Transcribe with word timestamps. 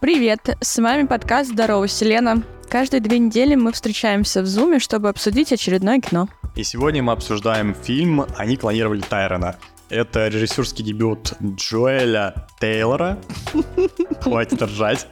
Привет, 0.00 0.56
с 0.62 0.78
вами 0.78 1.06
подкаст 1.06 1.50
«Здорово, 1.50 1.86
Селена». 1.86 2.42
Каждые 2.70 3.02
две 3.02 3.18
недели 3.18 3.54
мы 3.54 3.70
встречаемся 3.70 4.40
в 4.40 4.46
Зуме, 4.46 4.78
чтобы 4.78 5.10
обсудить 5.10 5.52
очередное 5.52 6.00
кино. 6.00 6.26
И 6.56 6.62
сегодня 6.64 7.02
мы 7.02 7.12
обсуждаем 7.12 7.74
фильм 7.74 8.24
«Они 8.38 8.56
клонировали 8.56 9.02
Тайрона». 9.02 9.56
Это 9.90 10.28
режиссерский 10.28 10.84
дебют 10.84 11.34
Джоэля 11.42 12.46
Тейлора. 12.60 13.18
Хватит 14.22 14.62
ржать. 14.62 15.06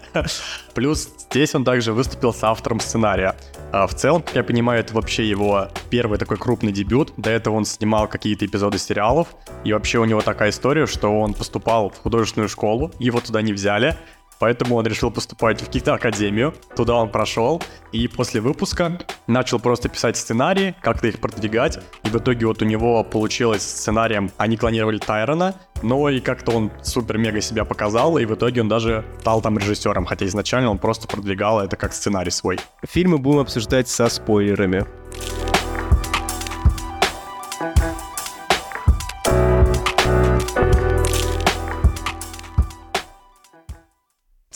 Плюс 0.72 1.10
здесь 1.28 1.54
он 1.54 1.64
также 1.64 1.92
выступил 1.92 2.32
с 2.32 2.42
автором 2.42 2.80
сценария. 2.80 3.34
А 3.72 3.86
в 3.88 3.94
целом, 3.94 4.22
как 4.22 4.36
я 4.36 4.44
понимаю, 4.44 4.80
это 4.80 4.94
вообще 4.94 5.28
его 5.28 5.68
первый 5.90 6.18
такой 6.18 6.38
крупный 6.38 6.72
дебют. 6.72 7.12
До 7.16 7.28
этого 7.28 7.56
он 7.56 7.64
снимал 7.64 8.06
какие-то 8.08 8.46
эпизоды 8.46 8.78
сериалов. 8.78 9.28
И 9.64 9.72
вообще 9.72 9.98
у 9.98 10.04
него 10.04 10.20
такая 10.22 10.50
история, 10.50 10.86
что 10.86 11.08
он 11.20 11.34
поступал 11.34 11.90
в 11.90 11.98
художественную 11.98 12.48
школу, 12.48 12.92
его 13.00 13.20
туда 13.20 13.42
не 13.42 13.52
взяли. 13.52 13.96
Поэтому 14.38 14.76
он 14.76 14.86
решил 14.86 15.10
поступать 15.10 15.60
в 15.60 15.68
киноакадемию. 15.68 16.54
Туда 16.76 16.94
он 16.94 17.10
прошел. 17.10 17.62
И 17.92 18.06
после 18.08 18.40
выпуска 18.40 18.98
начал 19.26 19.58
просто 19.58 19.88
писать 19.88 20.16
сценарии, 20.16 20.74
как-то 20.80 21.08
их 21.08 21.20
продвигать. 21.20 21.78
И 22.04 22.08
в 22.08 22.16
итоге 22.16 22.46
вот 22.46 22.62
у 22.62 22.64
него 22.64 23.02
получилось 23.04 23.62
сценарием 23.62 24.30
«Они 24.36 24.56
клонировали 24.56 24.98
Тайрона». 24.98 25.54
Но 25.82 26.08
и 26.08 26.20
как-то 26.20 26.52
он 26.52 26.72
супер-мега 26.82 27.40
себя 27.40 27.64
показал, 27.64 28.18
и 28.18 28.24
в 28.24 28.34
итоге 28.34 28.62
он 28.62 28.68
даже 28.68 29.04
стал 29.20 29.40
там 29.40 29.58
режиссером, 29.58 30.06
хотя 30.06 30.26
изначально 30.26 30.70
он 30.70 30.78
просто 30.78 31.06
продвигал 31.06 31.60
это 31.60 31.76
как 31.76 31.92
сценарий 31.92 32.32
свой. 32.32 32.58
Фильмы 32.84 33.18
будем 33.18 33.38
обсуждать 33.40 33.88
со 33.88 34.08
спойлерами. 34.08 34.84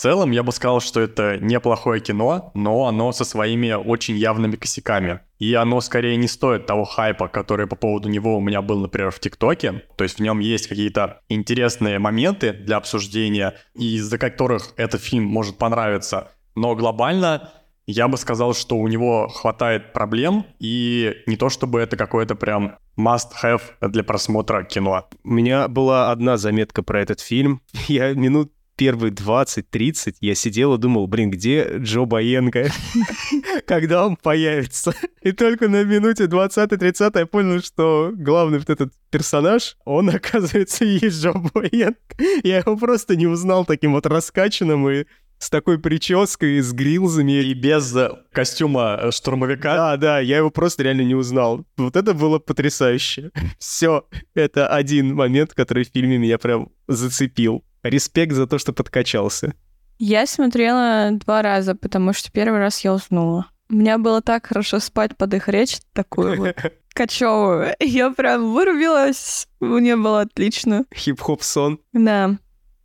Целом 0.02 0.32
я 0.32 0.42
бы 0.42 0.50
сказал, 0.50 0.80
что 0.80 1.00
это 1.00 1.38
неплохое 1.38 2.00
кино, 2.00 2.50
но 2.54 2.86
оно 2.86 3.12
со 3.12 3.24
своими 3.24 3.72
очень 3.72 4.16
явными 4.16 4.56
косяками. 4.56 5.20
И 5.38 5.54
оно 5.54 5.80
скорее 5.80 6.16
не 6.16 6.26
стоит 6.26 6.66
того 6.66 6.84
хайпа, 6.84 7.28
который 7.28 7.68
по 7.68 7.76
поводу 7.76 8.08
него 8.08 8.36
у 8.36 8.40
меня 8.40 8.62
был, 8.62 8.80
например, 8.80 9.12
в 9.12 9.20
ТикТоке. 9.20 9.84
То 9.96 10.04
есть 10.04 10.18
в 10.18 10.22
нем 10.22 10.40
есть 10.40 10.66
какие-то 10.66 11.20
интересные 11.28 12.00
моменты 12.00 12.52
для 12.52 12.78
обсуждения, 12.78 13.54
из-за 13.74 14.18
которых 14.18 14.74
этот 14.76 15.00
фильм 15.00 15.24
может 15.24 15.56
понравиться. 15.56 16.32
Но 16.56 16.74
глобально 16.74 17.52
я 17.86 18.08
бы 18.08 18.16
сказал, 18.16 18.54
что 18.54 18.76
у 18.76 18.88
него 18.88 19.28
хватает 19.28 19.92
проблем, 19.92 20.46
и 20.58 21.14
не 21.26 21.36
то 21.36 21.48
чтобы 21.48 21.80
это 21.80 21.96
какое-то 21.96 22.34
прям 22.34 22.76
must-have 22.98 23.62
для 23.80 24.02
просмотра 24.02 24.64
кино. 24.64 25.08
У 25.24 25.30
меня 25.30 25.68
была 25.68 26.10
одна 26.10 26.36
заметка 26.36 26.82
про 26.82 27.00
этот 27.00 27.20
фильм. 27.20 27.60
Я 27.88 28.14
минут 28.14 28.52
первые 28.76 29.12
20-30 29.12 30.16
я 30.20 30.34
сидел 30.34 30.74
и 30.74 30.78
думал, 30.78 31.06
блин, 31.06 31.30
где 31.30 31.78
Джо 31.78 32.04
Боенко? 32.04 32.70
Когда 33.66 34.06
он 34.06 34.16
появится? 34.16 34.94
И 35.22 35.32
только 35.32 35.68
на 35.68 35.84
минуте 35.84 36.24
20-30 36.24 37.18
я 37.18 37.26
понял, 37.26 37.60
что 37.62 38.10
главный 38.14 38.58
вот 38.58 38.70
этот 38.70 38.92
персонаж, 39.10 39.76
он, 39.84 40.10
оказывается, 40.14 40.84
и 40.84 40.98
есть 41.02 41.22
Джо 41.22 41.32
Боенко. 41.32 42.16
Я 42.42 42.58
его 42.58 42.76
просто 42.76 43.16
не 43.16 43.26
узнал 43.26 43.64
таким 43.64 43.92
вот 43.92 44.06
раскачанным 44.06 44.88
и 44.88 45.04
с 45.42 45.50
такой 45.50 45.76
прической, 45.78 46.60
с 46.60 46.72
грилзами. 46.72 47.42
И 47.42 47.52
без 47.54 47.94
э, 47.96 48.10
костюма 48.30 48.96
э, 49.02 49.10
штурмовика. 49.10 49.74
Да, 49.74 49.96
да, 49.96 50.20
я 50.20 50.36
его 50.36 50.50
просто 50.50 50.84
реально 50.84 51.02
не 51.02 51.16
узнал. 51.16 51.64
Вот 51.76 51.96
это 51.96 52.14
было 52.14 52.38
потрясающе. 52.38 53.32
Все, 53.58 54.06
это 54.34 54.68
один 54.68 55.16
момент, 55.16 55.52
который 55.52 55.84
в 55.84 55.88
фильме 55.88 56.16
меня 56.16 56.38
прям 56.38 56.68
зацепил. 56.86 57.64
Респект 57.82 58.32
за 58.32 58.46
то, 58.46 58.58
что 58.58 58.72
подкачался. 58.72 59.54
Я 59.98 60.26
смотрела 60.26 61.10
два 61.12 61.42
раза, 61.42 61.74
потому 61.74 62.12
что 62.12 62.30
первый 62.30 62.58
раз 62.58 62.80
я 62.84 62.92
уснула. 62.92 63.46
У 63.68 63.74
меня 63.74 63.98
было 63.98 64.20
так 64.20 64.46
хорошо 64.46 64.80
спать 64.80 65.16
под 65.16 65.34
их 65.34 65.48
речь, 65.48 65.78
такую 65.92 66.38
вот 66.38 66.56
кочевую. 66.94 67.74
Я 67.80 68.10
прям 68.10 68.52
вырубилась, 68.52 69.48
мне 69.60 69.96
было 69.96 70.22
отлично. 70.22 70.84
Хип-хоп 70.94 71.42
сон. 71.42 71.80
Да. 71.92 72.36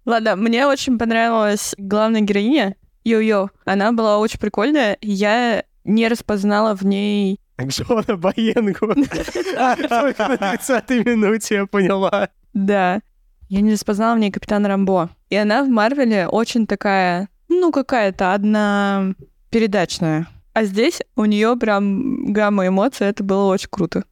Ладно, 0.06 0.36
мне 0.36 0.66
очень 0.66 0.98
понравилась 0.98 1.76
главная 1.78 2.22
героиня, 2.22 2.76
Йо-Йо. 3.04 3.50
Она 3.66 3.92
была 3.92 4.20
очень 4.20 4.40
прикольная, 4.40 4.98
я 5.02 5.64
не 5.84 6.08
распознала 6.08 6.76
в 6.76 6.86
ней... 6.86 7.40
Джона 7.62 8.16
Боенгу. 8.16 8.94
Только 9.90 10.28
на 10.28 10.38
30 10.58 10.90
минуте 11.06 11.56
я 11.56 11.66
поняла. 11.66 12.30
Да. 12.54 13.02
Я 13.50 13.62
не 13.62 13.74
распознала 13.74 14.16
в 14.16 14.20
ней 14.20 14.32
Капитан 14.32 14.66
Рамбо. 14.66 15.10
И 15.30 15.36
она 15.36 15.64
в 15.64 15.70
Марвеле 15.70 16.28
очень 16.28 16.68
такая, 16.68 17.30
ну, 17.48 17.72
какая-то 17.72 18.34
одна 18.34 19.14
передачная. 19.50 20.28
А 20.54 20.64
здесь 20.64 21.02
у 21.16 21.26
нее 21.26 21.56
прям 21.56 22.34
гамма 22.34 22.68
эмоций, 22.68 23.08
это 23.08 23.24
было 23.24 23.46
очень 23.52 23.70
круто. 23.70 24.04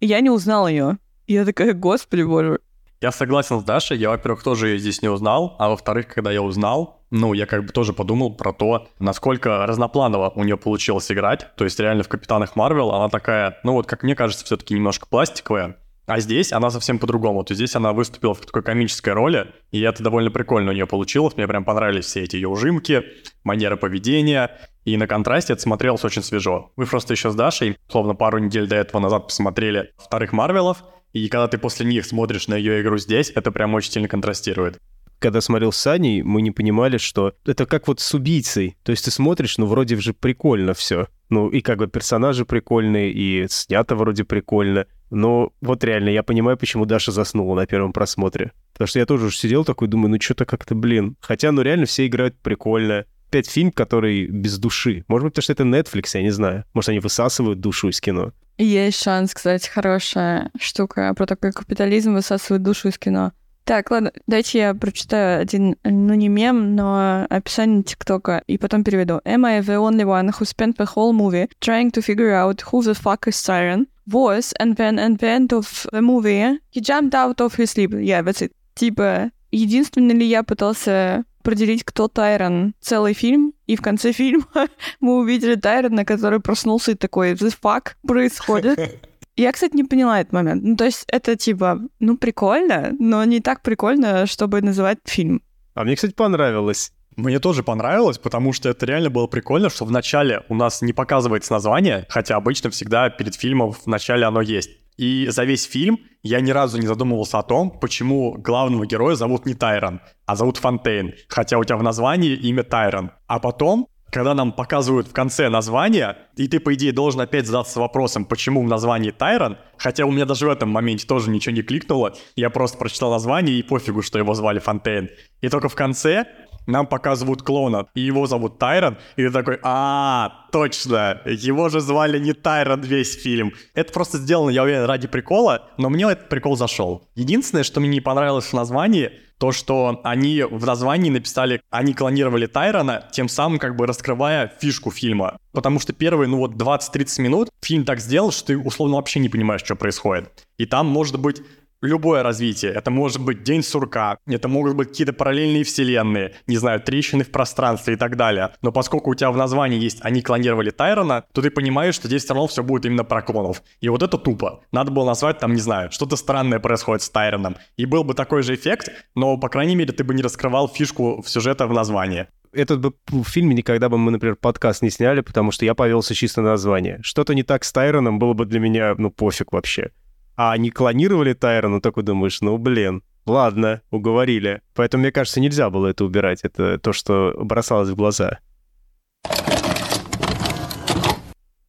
Я 0.00 0.20
не 0.20 0.30
узнала 0.30 0.68
ее. 0.68 0.98
Я 1.26 1.44
такая, 1.44 1.74
господи 1.74 2.22
боже. 2.22 2.60
Я 3.00 3.12
согласен 3.12 3.60
с 3.60 3.64
Дашей, 3.64 3.98
я, 3.98 4.10
во-первых, 4.10 4.42
тоже 4.42 4.68
ее 4.68 4.78
здесь 4.78 5.02
не 5.02 5.08
узнал, 5.08 5.54
а 5.58 5.68
во-вторых, 5.68 6.08
когда 6.08 6.32
я 6.32 6.42
узнал, 6.42 7.04
ну, 7.10 7.32
я 7.32 7.46
как 7.46 7.64
бы 7.64 7.72
тоже 7.72 7.92
подумал 7.92 8.34
про 8.34 8.52
то, 8.52 8.88
насколько 8.98 9.66
разнопланово 9.66 10.32
у 10.34 10.42
нее 10.42 10.56
получилось 10.56 11.10
играть. 11.12 11.46
То 11.56 11.64
есть 11.64 11.78
реально 11.78 12.02
в 12.02 12.08
Капитанах 12.08 12.56
Марвел 12.56 12.90
она 12.90 13.08
такая, 13.08 13.58
ну 13.62 13.74
вот, 13.74 13.86
как 13.86 14.02
мне 14.02 14.16
кажется, 14.16 14.44
все-таки 14.44 14.74
немножко 14.74 15.06
пластиковая, 15.06 15.76
а 16.08 16.20
здесь 16.20 16.52
она 16.52 16.70
совсем 16.70 16.98
по-другому. 16.98 17.44
То 17.44 17.52
есть 17.52 17.58
здесь 17.58 17.76
она 17.76 17.92
выступила 17.92 18.34
в 18.34 18.40
такой 18.40 18.62
комической 18.62 19.12
роли, 19.12 19.52
и 19.70 19.80
это 19.82 20.02
довольно 20.02 20.30
прикольно 20.30 20.70
у 20.70 20.74
нее 20.74 20.86
получилось. 20.86 21.36
Мне 21.36 21.46
прям 21.46 21.64
понравились 21.64 22.06
все 22.06 22.22
эти 22.22 22.36
ее 22.36 22.48
ужимки, 22.48 23.04
манера 23.44 23.76
поведения, 23.76 24.58
и 24.84 24.96
на 24.96 25.06
контрасте 25.06 25.52
это 25.52 25.60
смотрелось 25.60 26.04
очень 26.04 26.22
свежо. 26.22 26.72
Мы 26.76 26.86
просто 26.86 27.12
еще 27.12 27.30
с 27.30 27.34
Дашей, 27.34 27.76
словно 27.90 28.14
пару 28.14 28.38
недель 28.38 28.66
до 28.66 28.76
этого 28.76 29.02
назад 29.02 29.26
посмотрели 29.26 29.92
вторых 29.98 30.32
Марвелов, 30.32 30.82
и 31.12 31.28
когда 31.28 31.46
ты 31.46 31.58
после 31.58 31.84
них 31.84 32.06
смотришь 32.06 32.48
на 32.48 32.54
ее 32.54 32.80
игру 32.80 32.96
здесь, 32.96 33.30
это 33.34 33.52
прям 33.52 33.74
очень 33.74 33.92
сильно 33.92 34.08
контрастирует 34.08 34.78
когда 35.18 35.40
смотрел 35.40 35.72
с 35.72 35.86
Аней, 35.86 36.22
мы 36.22 36.42
не 36.42 36.50
понимали, 36.50 36.96
что 36.96 37.34
это 37.44 37.66
как 37.66 37.88
вот 37.88 38.00
с 38.00 38.14
убийцей. 38.14 38.76
То 38.84 38.92
есть 38.92 39.04
ты 39.04 39.10
смотришь, 39.10 39.58
ну, 39.58 39.66
вроде 39.66 39.96
же 39.96 40.12
прикольно 40.12 40.74
все. 40.74 41.08
Ну, 41.28 41.48
и 41.48 41.60
как 41.60 41.78
бы 41.78 41.88
персонажи 41.88 42.44
прикольные, 42.44 43.12
и 43.12 43.46
снято 43.48 43.96
вроде 43.96 44.24
прикольно. 44.24 44.86
Но 45.10 45.52
вот 45.60 45.84
реально, 45.84 46.10
я 46.10 46.22
понимаю, 46.22 46.56
почему 46.56 46.84
Даша 46.84 47.12
заснула 47.12 47.54
на 47.54 47.66
первом 47.66 47.92
просмотре. 47.92 48.52
Потому 48.72 48.88
что 48.88 48.98
я 48.98 49.06
тоже 49.06 49.26
уже 49.26 49.36
сидел 49.36 49.64
такой, 49.64 49.88
думаю, 49.88 50.10
ну 50.10 50.20
что-то 50.20 50.44
как-то, 50.44 50.74
блин. 50.74 51.16
Хотя, 51.20 51.52
ну 51.52 51.62
реально 51.62 51.86
все 51.86 52.06
играют 52.06 52.36
прикольно. 52.40 53.04
Опять 53.28 53.48
фильм, 53.50 53.72
который 53.72 54.26
без 54.26 54.58
души. 54.58 55.04
Может 55.08 55.24
быть, 55.24 55.34
потому 55.34 55.42
что 55.42 55.52
это 55.52 55.64
Netflix, 55.64 56.10
я 56.14 56.22
не 56.22 56.30
знаю. 56.30 56.64
Может, 56.72 56.90
они 56.90 57.00
высасывают 57.00 57.60
душу 57.60 57.88
из 57.88 58.00
кино. 58.00 58.32
Есть 58.56 59.02
шанс, 59.02 59.34
кстати, 59.34 59.68
хорошая 59.68 60.50
штука 60.58 61.12
про 61.14 61.26
такой 61.26 61.52
капитализм 61.52 62.14
высасывает 62.14 62.62
душу 62.62 62.88
из 62.88 62.98
кино. 62.98 63.32
Так, 63.68 63.90
ладно, 63.90 64.12
дайте 64.26 64.58
я 64.60 64.74
прочитаю 64.74 65.42
один, 65.42 65.76
ну 65.84 66.14
не 66.14 66.28
мем, 66.28 66.74
но 66.74 67.26
описание 67.28 67.82
ТикТока, 67.82 68.42
и 68.46 68.56
потом 68.56 68.82
переведу. 68.82 69.20
Am 69.26 69.44
I 69.44 69.60
the 69.60 69.76
only 69.76 70.04
one 70.04 70.30
who 70.30 70.46
spent 70.46 70.78
the 70.78 70.86
whole 70.86 71.12
movie 71.12 71.50
trying 71.60 71.90
to 71.90 72.00
figure 72.00 72.32
out 72.32 72.62
who 72.72 72.80
the 72.82 72.94
fuck 72.94 73.28
is 73.28 73.36
Siren? 73.36 73.86
Was, 74.10 74.52
and 74.58 74.76
then 74.76 74.98
at 74.98 75.18
the 75.18 75.28
end 75.28 75.52
of 75.52 75.86
the 75.92 76.00
movie, 76.00 76.58
he 76.70 76.80
jumped 76.80 77.14
out 77.14 77.40
of 77.40 77.54
his 77.56 77.70
sleep. 77.70 77.92
Yeah, 77.92 78.22
that's 78.22 78.42
it. 78.42 78.52
Типа, 78.74 79.30
единственный 79.50 80.14
ли 80.14 80.26
я 80.26 80.42
пытался 80.42 81.24
определить, 81.40 81.84
кто 81.84 82.08
Тайрон 82.08 82.74
целый 82.80 83.14
фильм, 83.14 83.54
и 83.66 83.76
в 83.76 83.82
конце 83.82 84.12
фильма 84.12 84.46
мы 85.00 85.18
увидели 85.18 85.54
Тайрона, 85.54 86.04
который 86.04 86.40
проснулся 86.40 86.92
и 86.92 86.94
такой, 86.94 87.32
the 87.32 87.54
fuck 87.62 87.92
происходит? 88.06 88.78
Я, 89.36 89.52
кстати, 89.52 89.76
не 89.76 89.84
поняла 89.84 90.20
этот 90.20 90.32
момент. 90.32 90.64
Ну, 90.64 90.76
то 90.76 90.84
есть 90.84 91.04
это 91.06 91.36
типа, 91.36 91.80
ну, 92.00 92.16
прикольно, 92.16 92.96
но 92.98 93.22
не 93.24 93.40
так 93.40 93.62
прикольно, 93.62 94.26
чтобы 94.26 94.60
называть 94.62 94.98
фильм. 95.04 95.42
А 95.74 95.84
мне, 95.84 95.94
кстати, 95.94 96.12
понравилось. 96.12 96.92
Мне 97.18 97.40
тоже 97.40 97.64
понравилось, 97.64 98.16
потому 98.16 98.52
что 98.52 98.68
это 98.68 98.86
реально 98.86 99.10
было 99.10 99.26
прикольно, 99.26 99.70
что 99.70 99.84
вначале 99.84 100.44
у 100.48 100.54
нас 100.54 100.82
не 100.82 100.92
показывается 100.92 101.52
название, 101.52 102.06
хотя 102.08 102.36
обычно 102.36 102.70
всегда 102.70 103.10
перед 103.10 103.34
фильмом 103.34 103.72
в 103.72 103.88
начале 103.88 104.24
оно 104.24 104.40
есть. 104.40 104.70
И 104.96 105.26
за 105.28 105.42
весь 105.42 105.64
фильм 105.64 105.98
я 106.22 106.40
ни 106.40 106.52
разу 106.52 106.78
не 106.78 106.86
задумывался 106.86 107.40
о 107.40 107.42
том, 107.42 107.72
почему 107.80 108.34
главного 108.34 108.86
героя 108.86 109.16
зовут 109.16 109.46
не 109.46 109.54
Тайрон, 109.54 110.00
а 110.26 110.36
зовут 110.36 110.58
Фонтейн, 110.58 111.14
хотя 111.26 111.58
у 111.58 111.64
тебя 111.64 111.76
в 111.76 111.82
названии 111.82 112.34
имя 112.34 112.62
Тайрон. 112.62 113.10
А 113.26 113.40
потом 113.40 113.88
когда 114.10 114.34
нам 114.34 114.52
показывают 114.52 115.08
в 115.08 115.12
конце 115.12 115.48
название, 115.48 116.16
и 116.36 116.48
ты, 116.48 116.60
по 116.60 116.74
идее, 116.74 116.92
должен 116.92 117.20
опять 117.20 117.46
задаться 117.46 117.78
вопросом, 117.80 118.24
почему 118.24 118.62
в 118.62 118.66
названии 118.66 119.10
Тайрон, 119.10 119.58
хотя 119.76 120.06
у 120.06 120.10
меня 120.10 120.24
даже 120.24 120.46
в 120.46 120.50
этом 120.50 120.70
моменте 120.70 121.06
тоже 121.06 121.30
ничего 121.30 121.54
не 121.54 121.62
кликнуло, 121.62 122.14
я 122.34 122.50
просто 122.50 122.78
прочитал 122.78 123.10
название 123.10 123.58
и 123.58 123.62
пофигу, 123.62 124.02
что 124.02 124.18
его 124.18 124.34
звали 124.34 124.60
Фонтейн. 124.60 125.10
И 125.40 125.48
только 125.48 125.68
в 125.68 125.74
конце 125.74 126.26
нам 126.68 126.86
показывают 126.86 127.42
клона, 127.42 127.86
и 127.94 128.00
его 128.00 128.26
зовут 128.26 128.58
Тайрон, 128.58 128.98
и 129.16 129.24
ты 129.24 129.30
такой, 129.30 129.58
а, 129.62 130.46
точно, 130.52 131.20
его 131.24 131.68
же 131.68 131.80
звали 131.80 132.18
не 132.18 132.32
Тайрон 132.32 132.82
весь 132.82 133.20
фильм. 133.20 133.52
Это 133.74 133.92
просто 133.92 134.18
сделано, 134.18 134.50
я 134.50 134.62
уверен, 134.62 134.84
ради 134.84 135.08
прикола, 135.08 135.68
но 135.78 135.88
мне 135.90 136.04
этот 136.04 136.28
прикол 136.28 136.56
зашел. 136.56 137.08
Единственное, 137.14 137.64
что 137.64 137.80
мне 137.80 137.88
не 137.88 138.00
понравилось 138.00 138.46
в 138.46 138.52
названии, 138.52 139.10
то, 139.38 139.52
что 139.52 140.00
они 140.02 140.42
в 140.42 140.66
названии 140.66 141.10
написали, 141.10 141.60
они 141.70 141.94
клонировали 141.94 142.46
Тайрона, 142.46 143.08
тем 143.12 143.28
самым 143.28 143.58
как 143.58 143.76
бы 143.76 143.86
раскрывая 143.86 144.52
фишку 144.60 144.90
фильма. 144.90 145.38
Потому 145.52 145.78
что 145.80 145.92
первые, 145.92 146.28
ну 146.28 146.38
вот 146.38 146.54
20-30 146.54 147.22
минут 147.22 147.48
фильм 147.62 147.84
так 147.84 148.00
сделал, 148.00 148.32
что 148.32 148.48
ты 148.48 148.58
условно 148.58 148.96
вообще 148.96 149.20
не 149.20 149.28
понимаешь, 149.28 149.62
что 149.62 149.76
происходит. 149.76 150.46
И 150.58 150.66
там 150.66 150.86
может 150.86 151.20
быть 151.20 151.42
любое 151.80 152.22
развитие. 152.22 152.72
Это 152.72 152.90
может 152.90 153.22
быть 153.22 153.42
день 153.42 153.62
сурка, 153.62 154.18
это 154.26 154.48
могут 154.48 154.74
быть 154.74 154.88
какие-то 154.88 155.12
параллельные 155.12 155.64
вселенные, 155.64 156.34
не 156.46 156.56
знаю, 156.56 156.80
трещины 156.80 157.24
в 157.24 157.30
пространстве 157.30 157.94
и 157.94 157.96
так 157.96 158.16
далее. 158.16 158.50
Но 158.62 158.72
поскольку 158.72 159.10
у 159.10 159.14
тебя 159.14 159.30
в 159.30 159.36
названии 159.36 159.78
есть 159.78 159.98
«они 160.02 160.22
клонировали 160.22 160.70
Тайрона», 160.70 161.24
то 161.32 161.42
ты 161.42 161.50
понимаешь, 161.50 161.94
что 161.94 162.08
здесь 162.08 162.24
все 162.24 162.34
равно 162.34 162.48
все 162.48 162.62
будет 162.62 162.86
именно 162.86 163.04
про 163.04 163.22
клонов. 163.22 163.62
И 163.80 163.88
вот 163.88 164.02
это 164.02 164.18
тупо. 164.18 164.60
Надо 164.72 164.90
было 164.90 165.04
назвать 165.04 165.38
там, 165.38 165.54
не 165.54 165.60
знаю, 165.60 165.90
что-то 165.90 166.16
странное 166.16 166.58
происходит 166.58 167.02
с 167.02 167.10
Тайроном. 167.10 167.56
И 167.76 167.86
был 167.86 168.04
бы 168.04 168.14
такой 168.14 168.42
же 168.42 168.54
эффект, 168.54 168.90
но, 169.14 169.36
по 169.36 169.48
крайней 169.48 169.76
мере, 169.76 169.92
ты 169.92 170.04
бы 170.04 170.14
не 170.14 170.22
раскрывал 170.22 170.68
фишку 170.68 171.22
сюжета 171.26 171.66
в 171.66 171.72
названии 171.72 172.26
этот 172.52 172.80
бы 172.80 172.94
в 173.08 173.24
фильме 173.24 173.54
никогда 173.54 173.90
бы 173.90 173.98
мы, 173.98 174.10
например, 174.10 174.34
подкаст 174.36 174.80
не 174.82 174.88
сняли, 174.88 175.20
потому 175.20 175.50
что 175.50 175.66
я 175.66 175.74
повелся 175.74 176.14
чисто 176.14 176.40
на 176.40 176.50
название. 176.50 176.98
Что-то 177.02 177.34
не 177.34 177.42
так 177.42 177.62
с 177.62 177.72
Тайроном 177.72 178.18
было 178.18 178.32
бы 178.32 178.46
для 178.46 178.58
меня, 178.58 178.94
ну, 178.96 179.10
пофиг 179.10 179.52
вообще 179.52 179.90
а 180.38 180.52
они 180.52 180.70
клонировали 180.70 181.32
Тайрона, 181.32 181.80
такой 181.80 182.04
думаешь, 182.04 182.40
ну, 182.42 182.56
блин, 182.58 183.02
ладно, 183.26 183.82
уговорили. 183.90 184.62
Поэтому, 184.72 185.02
мне 185.02 185.10
кажется, 185.10 185.40
нельзя 185.40 185.68
было 185.68 185.88
это 185.88 186.04
убирать. 186.04 186.42
Это 186.44 186.78
то, 186.78 186.92
что 186.92 187.34
бросалось 187.36 187.88
в 187.88 187.96
глаза. 187.96 188.38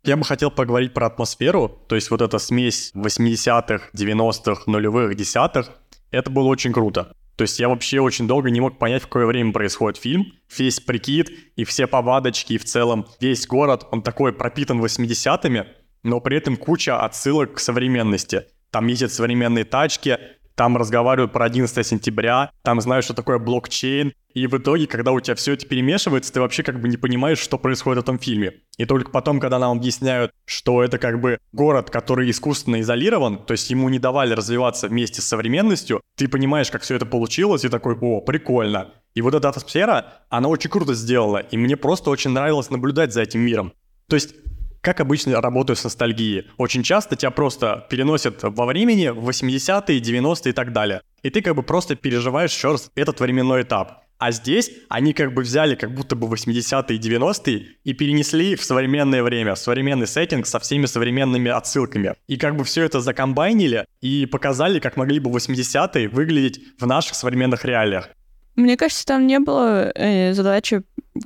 Я 0.04 0.18
бы 0.18 0.24
хотел 0.24 0.52
поговорить 0.52 0.94
про 0.94 1.08
атмосферу, 1.08 1.80
то 1.88 1.96
есть 1.96 2.12
вот 2.12 2.22
эта 2.22 2.38
смесь 2.38 2.92
80-х, 2.94 3.90
90-х, 3.96 4.62
нулевых, 4.68 5.16
десятых. 5.16 5.72
Это 6.12 6.30
было 6.30 6.46
очень 6.46 6.72
круто. 6.72 7.12
То 7.38 7.44
есть 7.44 7.60
я 7.60 7.70
вообще 7.70 8.00
очень 8.00 8.28
долго 8.28 8.52
не 8.52 8.62
мог 8.62 8.78
понять, 8.78 9.02
в 9.02 9.06
какое 9.06 9.26
время 9.26 9.52
происходит 9.52 10.00
фильм. 10.00 10.34
Весь 10.56 10.80
прикид 10.80 11.32
и 11.56 11.64
все 11.64 11.88
повадочки, 11.88 12.54
и 12.54 12.58
в 12.60 12.66
целом 12.66 13.08
весь 13.20 13.48
город, 13.48 13.88
он 13.92 14.04
такой 14.04 14.32
пропитан 14.32 14.80
80-ми, 14.80 15.64
но 16.04 16.20
при 16.20 16.38
этом 16.38 16.56
куча 16.56 17.04
отсылок 17.04 17.56
к 17.56 17.60
современности. 17.60 18.46
Там 18.72 18.88
ездят 18.88 19.12
современные 19.12 19.66
тачки, 19.66 20.18
там 20.60 20.76
разговаривают 20.76 21.32
про 21.32 21.46
11 21.46 21.88
сентября, 21.88 22.52
там 22.64 22.82
знают, 22.82 23.06
что 23.06 23.14
такое 23.14 23.40
блокчейн, 23.40 24.12
и 24.34 24.46
в 24.46 24.58
итоге, 24.58 24.88
когда 24.88 25.14
у 25.14 25.20
тебя 25.22 25.36
все 25.36 25.54
это 25.54 25.66
перемешивается, 25.66 26.34
ты 26.34 26.42
вообще 26.42 26.64
как 26.64 26.82
бы 26.82 26.90
не 26.90 26.98
понимаешь, 26.98 27.40
что 27.40 27.58
происходит 27.58 28.00
в 28.00 28.04
этом 28.04 28.20
фильме. 28.20 28.56
И 28.78 28.84
только 28.84 29.10
потом, 29.10 29.40
когда 29.40 29.58
нам 29.58 29.78
объясняют, 29.78 30.34
что 30.44 30.84
это 30.84 30.98
как 30.98 31.22
бы 31.22 31.40
город, 31.54 31.90
который 31.90 32.30
искусственно 32.30 32.82
изолирован, 32.82 33.38
то 33.38 33.54
есть 33.54 33.70
ему 33.70 33.88
не 33.88 34.00
давали 34.00 34.34
развиваться 34.34 34.90
вместе 34.90 35.22
с 35.22 35.28
современностью, 35.30 36.02
ты 36.18 36.28
понимаешь, 36.28 36.70
как 36.70 36.82
все 36.82 36.96
это 36.96 37.06
получилось, 37.06 37.64
и 37.64 37.70
такой, 37.70 37.96
о, 37.96 38.20
прикольно. 38.20 38.90
И 39.16 39.22
вот 39.22 39.34
эта 39.34 39.48
атмосфера, 39.48 40.26
она 40.30 40.50
очень 40.50 40.70
круто 40.70 40.94
сделала, 40.94 41.38
и 41.38 41.56
мне 41.56 41.78
просто 41.78 42.10
очень 42.10 42.32
нравилось 42.32 42.70
наблюдать 42.70 43.14
за 43.14 43.22
этим 43.22 43.40
миром. 43.40 43.72
То 44.10 44.16
есть 44.16 44.36
как 44.82 45.00
обычно 45.00 45.42
работаю 45.42 45.76
с 45.76 45.84
ностальгией. 45.84 46.48
Очень 46.58 46.84
часто 46.84 47.16
тебя 47.16 47.32
просто 47.32 47.86
переносят 47.90 48.40
во 48.42 48.66
времени, 48.66 49.10
в 49.10 49.28
80-е, 49.30 50.00
90-е 50.00 50.50
и 50.52 50.54
так 50.54 50.74
далее. 50.74 51.02
И 51.24 51.30
ты 51.30 51.42
как 51.42 51.56
бы 51.56 51.64
просто 51.64 51.96
переживаешь 51.96 52.54
еще 52.54 52.72
раз 52.72 52.92
этот 52.96 53.20
временной 53.20 53.64
этап. 53.64 54.04
А 54.20 54.32
здесь 54.32 54.72
они 54.90 55.14
как 55.14 55.34
бы 55.34 55.44
взяли 55.44 55.76
как 55.76 55.94
будто 55.94 56.18
бы 56.18 56.28
80-е 56.28 56.98
и 56.98 57.00
90-е 57.00 57.68
и 57.86 57.94
перенесли 57.94 58.58
в 58.58 58.64
современное 58.64 59.24
время, 59.24 59.56
в 59.56 59.60
современный 59.60 60.08
сеттинг 60.08 60.46
со 60.46 60.60
всеми 60.60 60.88
современными 60.88 61.50
отсылками. 61.50 62.16
И 62.28 62.36
как 62.36 62.58
бы 62.58 62.66
все 62.66 62.84
это 62.84 63.00
закомбайнили 63.00 63.86
и 64.02 64.26
показали, 64.26 64.80
как 64.80 64.98
могли 64.98 65.20
бы 65.20 65.30
80-е 65.32 66.10
выглядеть 66.10 66.60
в 66.78 66.86
наших 66.86 67.16
современных 67.16 67.64
реалиях. 67.64 68.10
Мне 68.58 68.76
кажется, 68.76 69.06
там 69.06 69.26
не 69.26 69.40
было 69.40 69.90
э, 69.96 70.34
задачи 70.34 70.82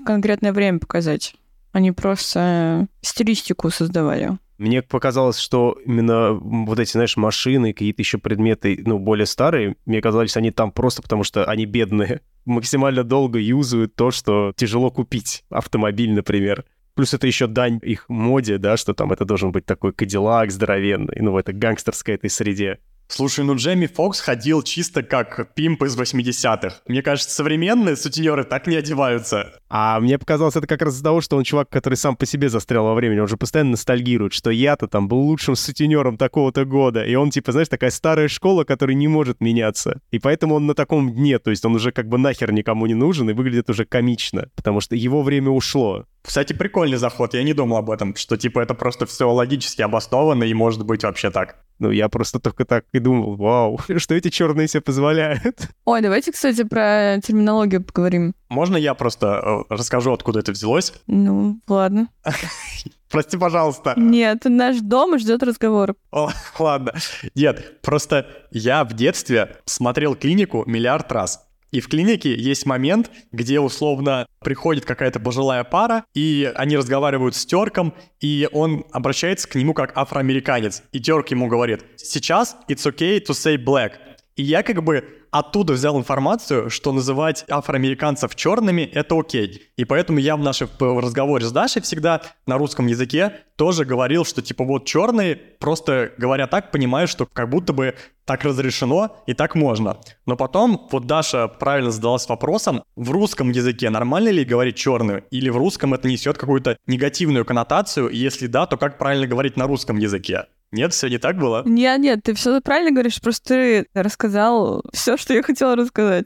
конкретное 0.06 0.54
время 0.54 0.78
показать. 0.78 1.34
Они 1.74 1.92
просто 1.92 2.88
стилистику 3.02 3.70
создавали. 3.72 4.38
Мне 4.60 4.84
показалось, 4.84 5.40
что 5.40 5.78
именно 5.86 6.34
вот 6.34 6.80
эти, 6.80 6.92
знаешь, 6.92 7.18
машины, 7.18 7.74
какие-то 7.74 8.02
еще 8.02 8.20
предметы, 8.20 8.82
ну, 8.86 9.00
более 9.00 9.26
старые, 9.26 9.76
мне 9.86 10.00
казалось, 10.00 10.38
они 10.38 10.52
там 10.52 10.72
просто 10.72 11.02
потому, 11.02 11.24
что 11.24 11.46
они 11.46 11.66
бедные. 11.66 12.22
Максимально 12.46 13.04
долго 13.04 13.40
юзают 13.40 13.96
то, 13.96 14.12
что 14.12 14.54
тяжело 14.56 14.92
купить. 14.92 15.44
Автомобиль, 15.50 16.14
например. 16.14 16.66
Плюс 16.94 17.14
это 17.16 17.26
еще 17.26 17.48
дань 17.48 17.80
их 17.82 18.08
моде, 18.08 18.60
да, 18.60 18.78
что 18.78 18.94
там 18.94 19.12
это 19.12 19.26
должен 19.26 19.52
быть 19.52 19.66
такой 19.66 19.94
кадиллак 19.94 20.52
здоровенный, 20.52 21.18
ну, 21.20 21.32
в 21.32 21.38
этой 21.38 21.56
гангстерской 21.56 22.16
этой 22.16 22.30
среде. 22.30 22.78
Слушай, 23.16 23.46
ну 23.46 23.56
Джейми 23.56 23.86
Фокс 23.86 24.20
ходил 24.20 24.64
чисто 24.64 25.04
как 25.04 25.54
пимп 25.54 25.84
из 25.84 25.96
80-х. 25.96 26.78
Мне 26.88 27.04
кажется, 27.04 27.30
современные 27.30 27.96
сутенеры 27.96 28.44
так 28.44 28.66
не 28.66 28.76
одеваются. 28.76 29.54
А 29.70 30.00
мне 30.00 30.18
показалось 30.18 30.56
это 30.56 30.66
как 30.66 30.82
раз 30.82 30.96
из-за 30.96 31.04
того, 31.04 31.22
что 31.22 31.38
он 31.38 31.44
чувак, 31.44 31.70
который 31.70 31.94
сам 31.94 32.16
по 32.16 32.26
себе 32.26 32.50
застрял 32.50 32.86
во 32.86 32.96
времени. 32.96 33.20
Он 33.20 33.28
же 33.28 33.38
постоянно 33.38 33.72
ностальгирует, 33.72 34.34
что 34.34 34.50
я-то 34.50 34.88
там 34.88 35.08
был 35.08 35.20
лучшим 35.20 35.56
сутенером 35.56 36.18
такого-то 36.18 36.66
года. 36.66 37.04
И 37.04 37.14
он, 37.14 37.30
типа, 37.30 37.52
знаешь, 37.52 37.70
такая 37.70 37.92
старая 37.92 38.28
школа, 38.28 38.64
которая 38.64 38.96
не 38.96 39.08
может 39.08 39.42
меняться. 39.42 40.02
И 40.10 40.18
поэтому 40.18 40.56
он 40.56 40.66
на 40.66 40.74
таком 40.74 41.14
дне, 41.14 41.38
то 41.38 41.52
есть 41.52 41.64
он 41.66 41.76
уже 41.76 41.92
как 41.92 42.08
бы 42.08 42.18
нахер 42.18 42.52
никому 42.52 42.88
не 42.88 42.96
нужен 42.96 43.30
и 43.30 43.34
выглядит 43.34 43.70
уже 43.70 43.86
комично, 43.86 44.50
потому 44.56 44.82
что 44.82 44.96
его 44.96 45.22
время 45.22 45.52
ушло. 45.52 46.08
Кстати, 46.24 46.54
прикольный 46.54 46.98
заход, 46.98 47.34
я 47.34 47.44
не 47.44 47.54
думал 47.54 47.78
об 47.78 47.92
этом, 47.92 48.16
что 48.16 48.38
типа 48.38 48.62
это 48.62 48.74
просто 48.74 49.06
все 49.06 49.30
логически 49.30 49.82
обосновано 49.82 50.46
и 50.46 50.54
может 50.54 50.86
быть 50.86 51.04
вообще 51.04 51.30
так. 51.30 51.58
Ну, 51.80 51.92
я 51.92 52.08
просто 52.08 52.40
только 52.40 52.64
так 52.64 52.86
и 52.94 53.00
думал, 53.00 53.36
вау, 53.36 53.80
что 53.98 54.16
эти 54.16 54.30
черные 54.30 54.70
себе 54.70 54.82
позволяют. 54.82 55.68
Ой, 55.86 56.02
давайте, 56.02 56.32
кстати, 56.32 56.64
про 56.64 57.20
терминологию 57.22 57.84
поговорим. 57.84 58.34
Можно 58.48 58.78
я 58.78 58.94
просто 58.94 59.66
э, 59.70 59.74
расскажу, 59.74 60.14
откуда 60.14 60.40
это 60.40 60.54
взялось? 60.54 60.94
Ну, 61.08 61.60
ладно. 61.68 62.08
Прости, 63.10 63.38
пожалуйста. 63.38 63.94
Нет, 63.98 64.46
наш 64.46 64.80
дом 64.80 65.20
ждет 65.20 65.44
разговор. 65.44 65.96
О, 66.12 66.32
ладно. 66.58 66.94
Нет, 67.36 67.82
просто 67.82 68.28
я 68.50 68.84
в 68.86 68.94
детстве 68.94 69.58
смотрел 69.66 70.16
клинику 70.16 70.64
миллиард 70.66 71.12
раз. 71.12 71.46
И 71.74 71.80
в 71.80 71.88
клинике 71.88 72.36
есть 72.36 72.68
момент, 72.68 73.10
где 73.32 73.60
условно 73.60 74.28
приходит 74.42 74.86
какая-то 74.86 75.20
пожилая 75.20 75.64
пара, 75.64 76.06
и 76.14 76.52
они 76.54 76.78
разговаривают 76.78 77.36
с 77.36 77.48
терком, 77.48 77.96
и 78.22 78.48
он 78.52 78.86
обращается 78.92 79.50
к 79.50 79.56
нему 79.56 79.74
как 79.74 79.98
афроамериканец. 79.98 80.84
И 80.92 81.00
терк 81.00 81.30
ему 81.30 81.48
говорит, 81.48 81.84
сейчас 81.98 82.56
it's 82.70 82.86
okay 82.88 83.20
to 83.20 83.32
say 83.32 83.58
black. 83.58 83.94
И 84.36 84.44
я 84.44 84.62
как 84.62 84.84
бы 84.84 85.23
оттуда 85.34 85.74
взял 85.74 85.98
информацию, 85.98 86.70
что 86.70 86.92
называть 86.92 87.44
афроамериканцев 87.50 88.36
черными— 88.36 88.82
это 88.94 89.20
окей. 89.20 89.64
И 89.78 89.84
поэтому 89.84 90.20
я 90.20 90.38
в 90.38 90.40
нашем 90.40 90.70
разговоре 90.80 91.44
с 91.46 91.52
Дашей 91.52 91.82
всегда 91.82 92.22
на 92.46 92.60
русском 92.60 92.86
языке 92.86 93.34
тоже 93.56 93.84
говорил, 93.84 94.26
что 94.26 94.44
типа 94.44 94.64
вот 94.64 94.86
черные, 94.86 95.36
просто 95.36 96.12
говоря 96.18 96.46
так, 96.46 96.72
понимаю, 96.72 97.08
что 97.08 97.26
как 97.26 97.50
будто 97.50 97.74
бы 97.74 97.96
так 98.26 98.44
разрешено 98.44 99.18
и 99.26 99.34
так 99.34 99.56
можно. 99.56 99.98
Но 100.28 100.38
потом 100.38 100.88
вот 100.92 101.08
Даша 101.08 101.48
правильно 101.48 101.90
задалась 101.90 102.30
вопросом, 102.30 102.84
в 102.96 103.10
русском 103.10 103.50
языке 103.50 103.90
нормально 103.90 104.30
ли 104.30 104.46
говорить 104.46 104.76
черную, 104.76 105.26
или 105.32 105.50
в 105.50 105.58
русском 105.58 105.96
это 105.96 106.08
несет 106.08 106.38
какую-то 106.38 106.78
негативную 106.86 107.44
коннотацию, 107.44 108.10
и 108.10 108.18
если 108.18 108.46
да, 108.46 108.68
то 108.68 108.78
как 108.78 109.00
правильно 109.00 109.26
говорить 109.26 109.58
на 109.58 109.66
русском 109.66 109.98
языке? 109.98 110.46
Нет, 110.74 110.92
все 110.92 111.08
не 111.08 111.20
так 111.20 111.38
было? 111.38 111.62
Нет, 111.66 112.02
нет, 112.02 112.24
ты 112.24 112.34
все 112.34 112.60
правильно 112.60 112.92
говоришь, 112.92 113.22
просто 113.22 113.50
ты 113.50 113.88
рассказал 113.94 114.84
все, 114.92 115.18
что 115.18 115.34
я 115.34 115.44
хотела 115.44 115.76
рассказать. 115.76 116.26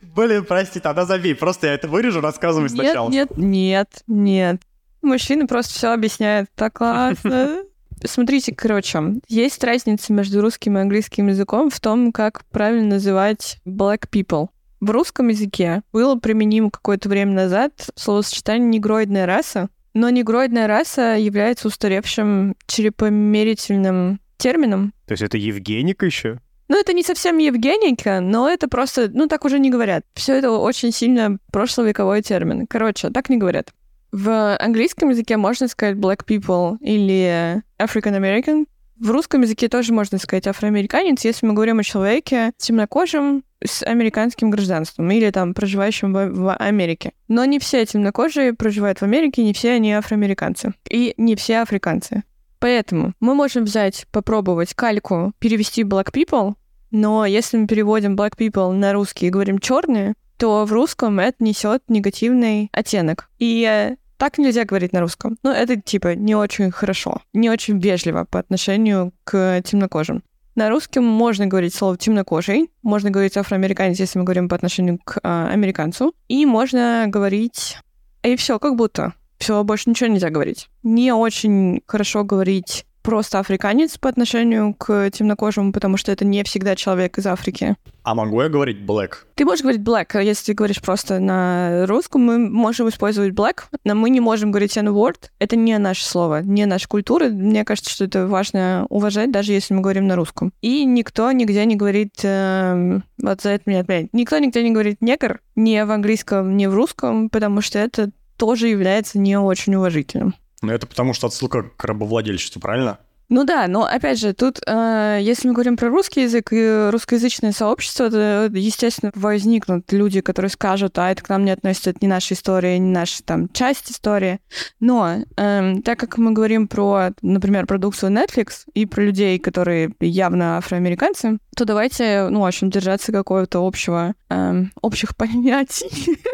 Блин, 0.00 0.44
прости, 0.44 0.78
тогда 0.78 1.04
забей, 1.04 1.34
просто 1.34 1.66
я 1.66 1.74
это 1.74 1.88
вырежу, 1.88 2.20
рассказываю 2.20 2.68
нет, 2.68 2.78
сначала. 2.78 3.10
Нет, 3.10 3.36
нет, 3.36 3.88
нет. 4.06 4.62
Мужчина 5.02 5.48
просто 5.48 5.74
все 5.74 5.88
объясняет 5.88 6.48
так 6.54 6.74
классно. 6.74 7.64
Смотрите, 8.04 8.54
короче, 8.54 9.00
есть 9.28 9.62
разница 9.64 10.12
между 10.12 10.40
русским 10.40 10.78
и 10.78 10.80
английским 10.80 11.26
языком 11.26 11.68
в 11.68 11.80
том, 11.80 12.12
как 12.12 12.44
правильно 12.46 12.94
называть 12.94 13.58
black 13.66 14.08
people. 14.10 14.48
В 14.80 14.90
русском 14.90 15.28
языке 15.28 15.82
было 15.92 16.16
применимо 16.16 16.70
какое-то 16.70 17.08
время 17.08 17.32
назад 17.32 17.90
словосочетание 17.96 18.68
«негроидная 18.68 19.26
раса», 19.26 19.70
но 19.94 20.10
негроидная 20.10 20.66
раса 20.66 21.16
является 21.16 21.68
устаревшим 21.68 22.56
черепомерительным 22.66 24.20
термином. 24.36 24.92
То 25.06 25.12
есть 25.12 25.22
это 25.22 25.38
Евгеника 25.38 26.06
еще? 26.06 26.40
Ну, 26.68 26.80
это 26.80 26.92
не 26.94 27.02
совсем 27.02 27.38
Евгеника, 27.38 28.20
но 28.20 28.48
это 28.48 28.66
просто, 28.66 29.10
ну, 29.12 29.26
так 29.26 29.44
уже 29.44 29.58
не 29.58 29.70
говорят. 29.70 30.04
Все 30.14 30.34
это 30.34 30.50
очень 30.52 30.90
сильно 30.90 31.38
прошловековой 31.52 32.22
термин. 32.22 32.66
Короче, 32.66 33.10
так 33.10 33.28
не 33.28 33.36
говорят. 33.36 33.72
В 34.10 34.56
английском 34.56 35.10
языке 35.10 35.36
можно 35.36 35.68
сказать 35.68 35.96
black 35.96 36.24
people 36.26 36.78
или 36.80 37.62
African 37.78 38.18
American. 38.18 38.66
В 39.02 39.10
русском 39.10 39.40
языке 39.40 39.68
тоже 39.68 39.92
можно 39.92 40.16
сказать 40.18 40.46
афроамериканец, 40.46 41.24
если 41.24 41.44
мы 41.44 41.54
говорим 41.54 41.80
о 41.80 41.82
человеке 41.82 42.52
темнокожем, 42.56 43.42
с 43.60 43.82
американским 43.82 44.48
гражданством 44.48 45.10
или 45.10 45.28
там 45.32 45.54
проживающим 45.54 46.12
в, 46.12 46.28
в 46.30 46.54
Америке. 46.54 47.10
Но 47.26 47.44
не 47.44 47.58
все 47.58 47.84
темнокожие 47.84 48.54
проживают 48.54 49.00
в 49.00 49.02
Америке, 49.02 49.42
не 49.42 49.54
все 49.54 49.72
они 49.72 49.92
афроамериканцы. 49.92 50.74
И 50.88 51.14
не 51.16 51.34
все 51.34 51.62
африканцы. 51.62 52.22
Поэтому 52.60 53.14
мы 53.18 53.34
можем 53.34 53.64
взять, 53.64 54.06
попробовать 54.12 54.72
кальку, 54.74 55.32
перевести 55.40 55.82
black 55.82 56.12
people, 56.12 56.54
но 56.92 57.26
если 57.26 57.56
мы 57.56 57.66
переводим 57.66 58.14
black 58.14 58.36
people 58.38 58.70
на 58.70 58.92
русский 58.92 59.26
и 59.26 59.30
говорим 59.30 59.58
черные, 59.58 60.14
то 60.36 60.64
в 60.64 60.72
русском 60.72 61.18
это 61.18 61.42
несет 61.42 61.82
негативный 61.88 62.70
оттенок. 62.72 63.30
И 63.40 63.66
э, 63.68 63.96
так 64.22 64.38
нельзя 64.38 64.64
говорить 64.64 64.92
на 64.92 65.00
русском. 65.00 65.36
Ну, 65.42 65.50
это 65.50 65.74
типа 65.74 66.14
не 66.14 66.36
очень 66.36 66.70
хорошо, 66.70 67.22
не 67.32 67.50
очень 67.50 67.80
вежливо 67.80 68.22
по 68.22 68.38
отношению 68.38 69.12
к 69.24 69.60
темнокожим. 69.62 70.22
На 70.54 70.70
русском 70.70 71.02
можно 71.02 71.48
говорить 71.48 71.74
слово 71.74 71.96
темнокожий, 71.96 72.70
можно 72.84 73.10
говорить 73.10 73.36
афроамериканец, 73.36 73.98
если 73.98 74.20
мы 74.20 74.24
говорим 74.24 74.48
по 74.48 74.54
отношению 74.54 75.00
к 75.02 75.18
э, 75.20 75.48
американцу, 75.52 76.14
и 76.28 76.46
можно 76.46 77.06
говорить 77.08 77.78
и 78.22 78.36
все, 78.36 78.60
как 78.60 78.76
будто. 78.76 79.14
Все, 79.38 79.64
больше 79.64 79.90
ничего 79.90 80.08
нельзя 80.08 80.30
говорить. 80.30 80.68
Не 80.84 81.12
очень 81.12 81.82
хорошо 81.88 82.22
говорить 82.22 82.86
просто 83.02 83.38
африканец 83.38 83.98
по 83.98 84.08
отношению 84.08 84.74
к 84.74 85.10
темнокожему, 85.10 85.72
потому 85.72 85.96
что 85.96 86.12
это 86.12 86.24
не 86.24 86.42
всегда 86.44 86.76
человек 86.76 87.18
из 87.18 87.26
Африки. 87.26 87.76
А 88.04 88.14
могу 88.14 88.42
я 88.42 88.48
говорить 88.48 88.78
black? 88.78 89.10
Ты 89.34 89.44
можешь 89.44 89.62
говорить 89.62 89.82
black, 89.82 90.06
а 90.14 90.22
если 90.22 90.46
ты 90.46 90.54
говоришь 90.54 90.80
просто 90.80 91.20
на 91.20 91.86
русском, 91.86 92.22
мы 92.22 92.38
можем 92.38 92.88
использовать 92.88 93.32
black, 93.32 93.64
но 93.84 93.94
мы 93.94 94.10
не 94.10 94.20
можем 94.20 94.50
говорить 94.50 94.76
n-word. 94.76 95.30
Это 95.38 95.56
не 95.56 95.76
наше 95.78 96.04
слово, 96.04 96.42
не 96.42 96.66
наша 96.66 96.88
культура. 96.88 97.28
Мне 97.28 97.64
кажется, 97.64 97.90
что 97.90 98.04
это 98.04 98.26
важно 98.26 98.86
уважать, 98.88 99.30
даже 99.30 99.52
если 99.52 99.74
мы 99.74 99.82
говорим 99.82 100.06
на 100.06 100.16
русском. 100.16 100.52
И 100.62 100.84
никто 100.84 101.30
нигде 101.32 101.64
не 101.64 101.76
говорит... 101.76 102.14
Э, 102.22 103.00
вот 103.20 103.40
за 103.40 103.50
это 103.50 103.62
меня 103.66 103.80
отменяют. 103.80 104.10
Никто 104.12 104.38
нигде 104.38 104.62
не 104.62 104.72
говорит 104.72 105.00
негр, 105.00 105.40
ни 105.54 105.80
в 105.80 105.90
английском, 105.90 106.56
ни 106.56 106.66
в 106.66 106.74
русском, 106.74 107.30
потому 107.30 107.60
что 107.60 107.78
это 107.78 108.10
тоже 108.36 108.68
является 108.68 109.18
не 109.20 109.38
очень 109.38 109.76
уважительным. 109.76 110.34
Но 110.62 110.72
это 110.72 110.86
потому 110.86 111.12
что 111.12 111.26
отсылка 111.26 111.62
к 111.62 111.84
рабовладельчеству, 111.84 112.60
правильно? 112.60 112.98
Ну 113.32 113.44
да, 113.44 113.66
но 113.66 113.84
опять 113.84 114.18
же, 114.18 114.34
тут, 114.34 114.60
э, 114.66 115.18
если 115.22 115.48
мы 115.48 115.54
говорим 115.54 115.78
про 115.78 115.88
русский 115.88 116.24
язык 116.24 116.52
и 116.52 116.90
русскоязычное 116.90 117.52
сообщество, 117.52 118.10
то, 118.10 118.50
естественно, 118.52 119.10
возникнут 119.14 119.90
люди, 119.90 120.20
которые 120.20 120.50
скажут, 120.50 120.98
а 120.98 121.10
это 121.10 121.22
к 121.22 121.30
нам 121.30 121.46
не 121.46 121.50
относится, 121.50 121.90
это 121.90 122.00
не 122.02 122.08
наша 122.08 122.34
история, 122.34 122.78
не 122.78 122.90
наша 122.90 123.22
там 123.22 123.48
часть 123.48 123.90
истории. 123.90 124.40
Но 124.80 125.24
э, 125.38 125.74
так 125.82 125.98
как 125.98 126.18
мы 126.18 126.32
говорим 126.32 126.68
про, 126.68 127.12
например, 127.22 127.64
продукцию 127.64 128.12
Netflix 128.12 128.66
и 128.74 128.84
про 128.84 129.02
людей, 129.02 129.38
которые 129.38 129.94
явно 129.98 130.58
афроамериканцы, 130.58 131.38
то 131.56 131.64
давайте, 131.64 132.28
ну, 132.28 132.40
в 132.40 132.44
общем, 132.44 132.68
держаться 132.68 133.12
какого-то 133.12 133.66
общего, 133.66 134.12
э, 134.28 134.64
общих 134.82 135.16
понятий. 135.16 136.18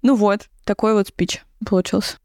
Ну 0.00 0.14
вот, 0.14 0.42
такой 0.64 0.94
вот 0.94 1.08
спич 1.08 1.42
получился. 1.66 2.18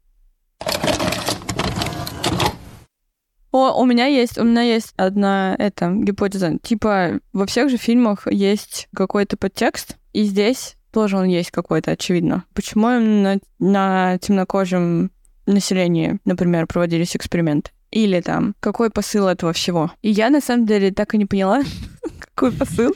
О, 3.54 3.80
у 3.80 3.86
меня 3.86 4.06
есть, 4.06 4.36
у 4.36 4.42
меня 4.42 4.62
есть 4.62 4.92
одна 4.96 5.54
эта 5.60 5.88
гипотеза. 5.88 6.58
Типа 6.60 7.20
во 7.32 7.46
всех 7.46 7.70
же 7.70 7.76
фильмах 7.76 8.26
есть 8.28 8.88
какой-то 8.92 9.36
подтекст, 9.36 9.96
и 10.12 10.24
здесь 10.24 10.74
тоже 10.92 11.16
он 11.16 11.26
есть 11.26 11.52
какой-то, 11.52 11.92
очевидно. 11.92 12.42
Почему 12.52 12.88
на, 12.88 13.38
на 13.60 14.18
темнокожем 14.18 15.12
населении, 15.46 16.18
например, 16.24 16.66
проводились 16.66 17.14
эксперименты? 17.14 17.70
Или 17.92 18.20
там, 18.22 18.56
какой 18.58 18.90
посыл 18.90 19.28
этого 19.28 19.52
всего? 19.52 19.92
И 20.02 20.10
я, 20.10 20.30
на 20.30 20.40
самом 20.40 20.66
деле, 20.66 20.90
так 20.90 21.14
и 21.14 21.18
не 21.18 21.26
поняла, 21.26 21.62
какой 22.34 22.52
посыл. 22.52 22.94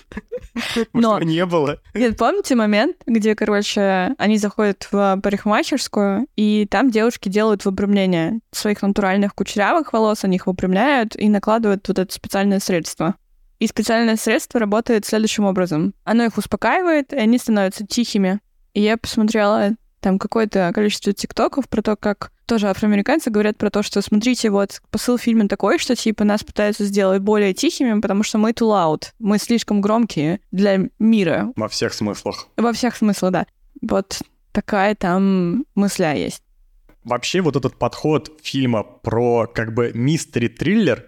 Но 0.93 1.21
не 1.21 1.47
было. 1.47 1.79
Нет, 1.95 2.17
помните 2.17 2.55
момент, 2.55 2.97
где, 3.07 3.35
короче, 3.35 4.15
они 4.19 4.39
заходят 4.39 4.87
в 4.91 5.21
парикмахерскую, 5.23 6.27
и 6.37 6.67
там 6.71 6.91
девушки 6.91 7.29
делают 7.29 7.65
выпрямление 7.65 8.41
своих 8.51 8.83
натуральных 8.83 9.35
кучерявых 9.35 9.93
волос, 9.93 10.25
они 10.25 10.37
их 10.37 10.47
выпрямляют 10.47 11.17
и 11.17 11.29
накладывают 11.29 11.87
вот 11.89 11.99
это 11.99 12.13
специальное 12.13 12.61
средство. 12.61 13.15
И 13.59 13.67
специальное 13.67 14.17
средство 14.17 14.61
работает 14.61 15.05
следующим 15.05 15.45
образом. 15.45 15.95
Оно 16.05 16.25
их 16.25 16.39
успокаивает, 16.39 17.13
и 17.13 17.17
они 17.17 17.39
становятся 17.39 17.85
тихими. 17.87 18.41
И 18.73 18.81
я 18.81 18.97
посмотрела 18.97 19.71
там 20.01 20.19
какое-то 20.19 20.71
количество 20.75 21.13
тиктоков 21.13 21.69
про 21.69 21.83
то, 21.83 21.97
как 21.97 22.33
тоже 22.47 22.69
афроамериканцы 22.69 23.31
говорят 23.31 23.59
про 23.59 23.71
то, 23.71 23.83
что 23.83 24.01
смотрите, 24.01 24.51
вот 24.51 24.81
посыл 24.91 25.19
фильма 25.19 25.49
такой, 25.49 25.79
что 25.79 25.95
типа 25.95 26.25
нас 26.25 26.43
пытаются 26.43 26.85
сделать 26.85 27.21
более 27.21 27.53
тихими, 27.53 28.01
потому 28.01 28.23
что 28.23 28.39
мы 28.39 28.51
too 28.51 28.69
loud, 28.69 29.09
мы 29.19 29.39
слишком 29.39 29.81
громкие 29.81 30.41
для 30.51 30.89
мира. 30.99 31.53
Во 31.57 31.69
всех 31.69 31.93
смыслах. 31.93 32.49
Во 32.57 32.73
всех 32.73 32.97
смыслах, 32.97 33.33
да. 33.33 33.47
Вот 33.83 34.23
такая 34.53 34.95
там 34.95 35.65
мысля 35.75 36.15
есть. 36.15 36.43
Вообще 37.05 37.41
вот 37.41 37.57
этот 37.57 37.79
подход 37.79 38.39
фильма 38.43 38.83
про 38.83 39.47
как 39.47 39.73
бы 39.73 39.93
мистери-триллер 39.95 41.07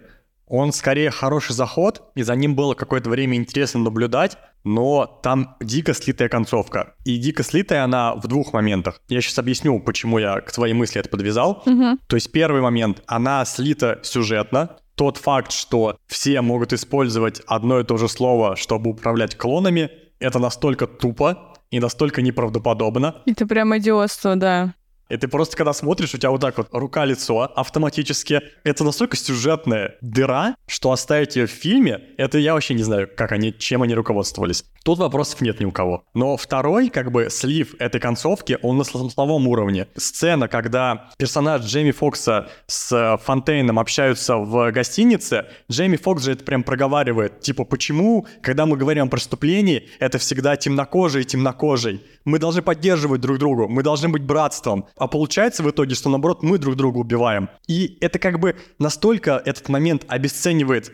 он 0.51 0.73
скорее 0.73 1.11
хороший 1.11 1.53
заход, 1.53 2.03
и 2.13 2.23
за 2.23 2.35
ним 2.35 2.55
было 2.55 2.73
какое-то 2.73 3.09
время 3.09 3.37
интересно 3.37 3.79
наблюдать, 3.79 4.37
но 4.65 5.05
там 5.23 5.55
дико 5.61 5.93
слитая 5.93 6.27
концовка. 6.27 6.93
И 7.05 7.17
дико 7.17 7.41
слитая 7.41 7.85
она 7.85 8.15
в 8.15 8.27
двух 8.27 8.51
моментах. 8.51 8.99
Я 9.07 9.21
сейчас 9.21 9.39
объясню, 9.39 9.79
почему 9.79 10.17
я 10.17 10.41
к 10.41 10.51
твоей 10.51 10.73
мысли 10.73 10.99
это 10.99 11.07
подвязал. 11.07 11.63
Угу. 11.65 11.99
То 12.05 12.17
есть 12.17 12.33
первый 12.33 12.61
момент, 12.61 13.01
она 13.07 13.45
слита 13.45 13.99
сюжетно. 14.03 14.75
Тот 14.95 15.15
факт, 15.15 15.53
что 15.53 15.95
все 16.07 16.41
могут 16.41 16.73
использовать 16.73 17.41
одно 17.47 17.79
и 17.79 17.85
то 17.85 17.95
же 17.95 18.09
слово, 18.09 18.57
чтобы 18.57 18.89
управлять 18.89 19.37
клонами, 19.37 19.89
это 20.19 20.37
настолько 20.37 20.85
тупо 20.85 21.55
и 21.69 21.79
настолько 21.79 22.21
неправдоподобно. 22.21 23.21
Это 23.25 23.47
прям 23.47 23.77
идиотство, 23.77 24.35
да. 24.35 24.73
И 25.11 25.17
ты 25.17 25.27
просто, 25.27 25.57
когда 25.57 25.73
смотришь, 25.73 26.13
у 26.15 26.17
тебя 26.17 26.31
вот 26.31 26.39
так 26.39 26.57
вот 26.57 26.69
рука-лицо 26.71 27.41
автоматически. 27.41 28.41
Это 28.63 28.85
настолько 28.85 29.17
сюжетная 29.17 29.95
дыра, 29.99 30.55
что 30.67 30.91
оставить 30.91 31.35
ее 31.35 31.47
в 31.47 31.51
фильме, 31.51 32.01
это 32.17 32.37
я 32.37 32.53
вообще 32.53 32.73
не 32.75 32.83
знаю, 32.83 33.09
как 33.13 33.33
они, 33.33 33.53
чем 33.57 33.81
они 33.83 33.93
руководствовались. 33.93 34.63
Тут 34.83 34.99
вопросов 34.99 35.41
нет 35.41 35.59
ни 35.59 35.65
у 35.65 35.71
кого. 35.71 36.05
Но 36.13 36.37
второй, 36.37 36.89
как 36.89 37.11
бы, 37.11 37.27
слив 37.29 37.75
этой 37.77 37.99
концовки, 37.99 38.57
он 38.63 38.77
на 38.77 38.83
смысловом 38.83 39.47
уровне. 39.47 39.87
Сцена, 39.95 40.47
когда 40.47 41.09
персонаж 41.17 41.63
Джейми 41.63 41.91
Фокса 41.91 42.49
с 42.67 43.19
Фонтейном 43.23 43.77
общаются 43.77 44.37
в 44.37 44.71
гостинице, 44.71 45.45
Джейми 45.69 45.97
Фокс 45.97 46.23
же 46.23 46.31
это 46.31 46.45
прям 46.45 46.63
проговаривает. 46.63 47.41
Типа, 47.41 47.65
почему, 47.65 48.25
когда 48.41 48.65
мы 48.65 48.77
говорим 48.77 49.05
о 49.05 49.09
преступлении, 49.09 49.89
это 49.99 50.17
всегда 50.17 50.55
темнокожий 50.55 51.23
и 51.23 51.25
темнокожий? 51.25 52.01
Мы 52.23 52.39
должны 52.39 52.61
поддерживать 52.61 53.21
друг 53.21 53.37
друга, 53.39 53.67
мы 53.67 53.83
должны 53.83 54.09
быть 54.09 54.23
братством. 54.23 54.85
А 55.01 55.07
получается 55.07 55.63
в 55.63 55.71
итоге, 55.71 55.95
что 55.95 56.09
наоборот 56.09 56.43
мы 56.43 56.59
друг 56.59 56.75
друга 56.75 56.99
убиваем. 56.99 57.49
И 57.67 57.97
это 58.01 58.19
как 58.19 58.39
бы 58.39 58.55
настолько 58.77 59.41
этот 59.43 59.67
момент 59.67 60.05
обесценивает 60.07 60.91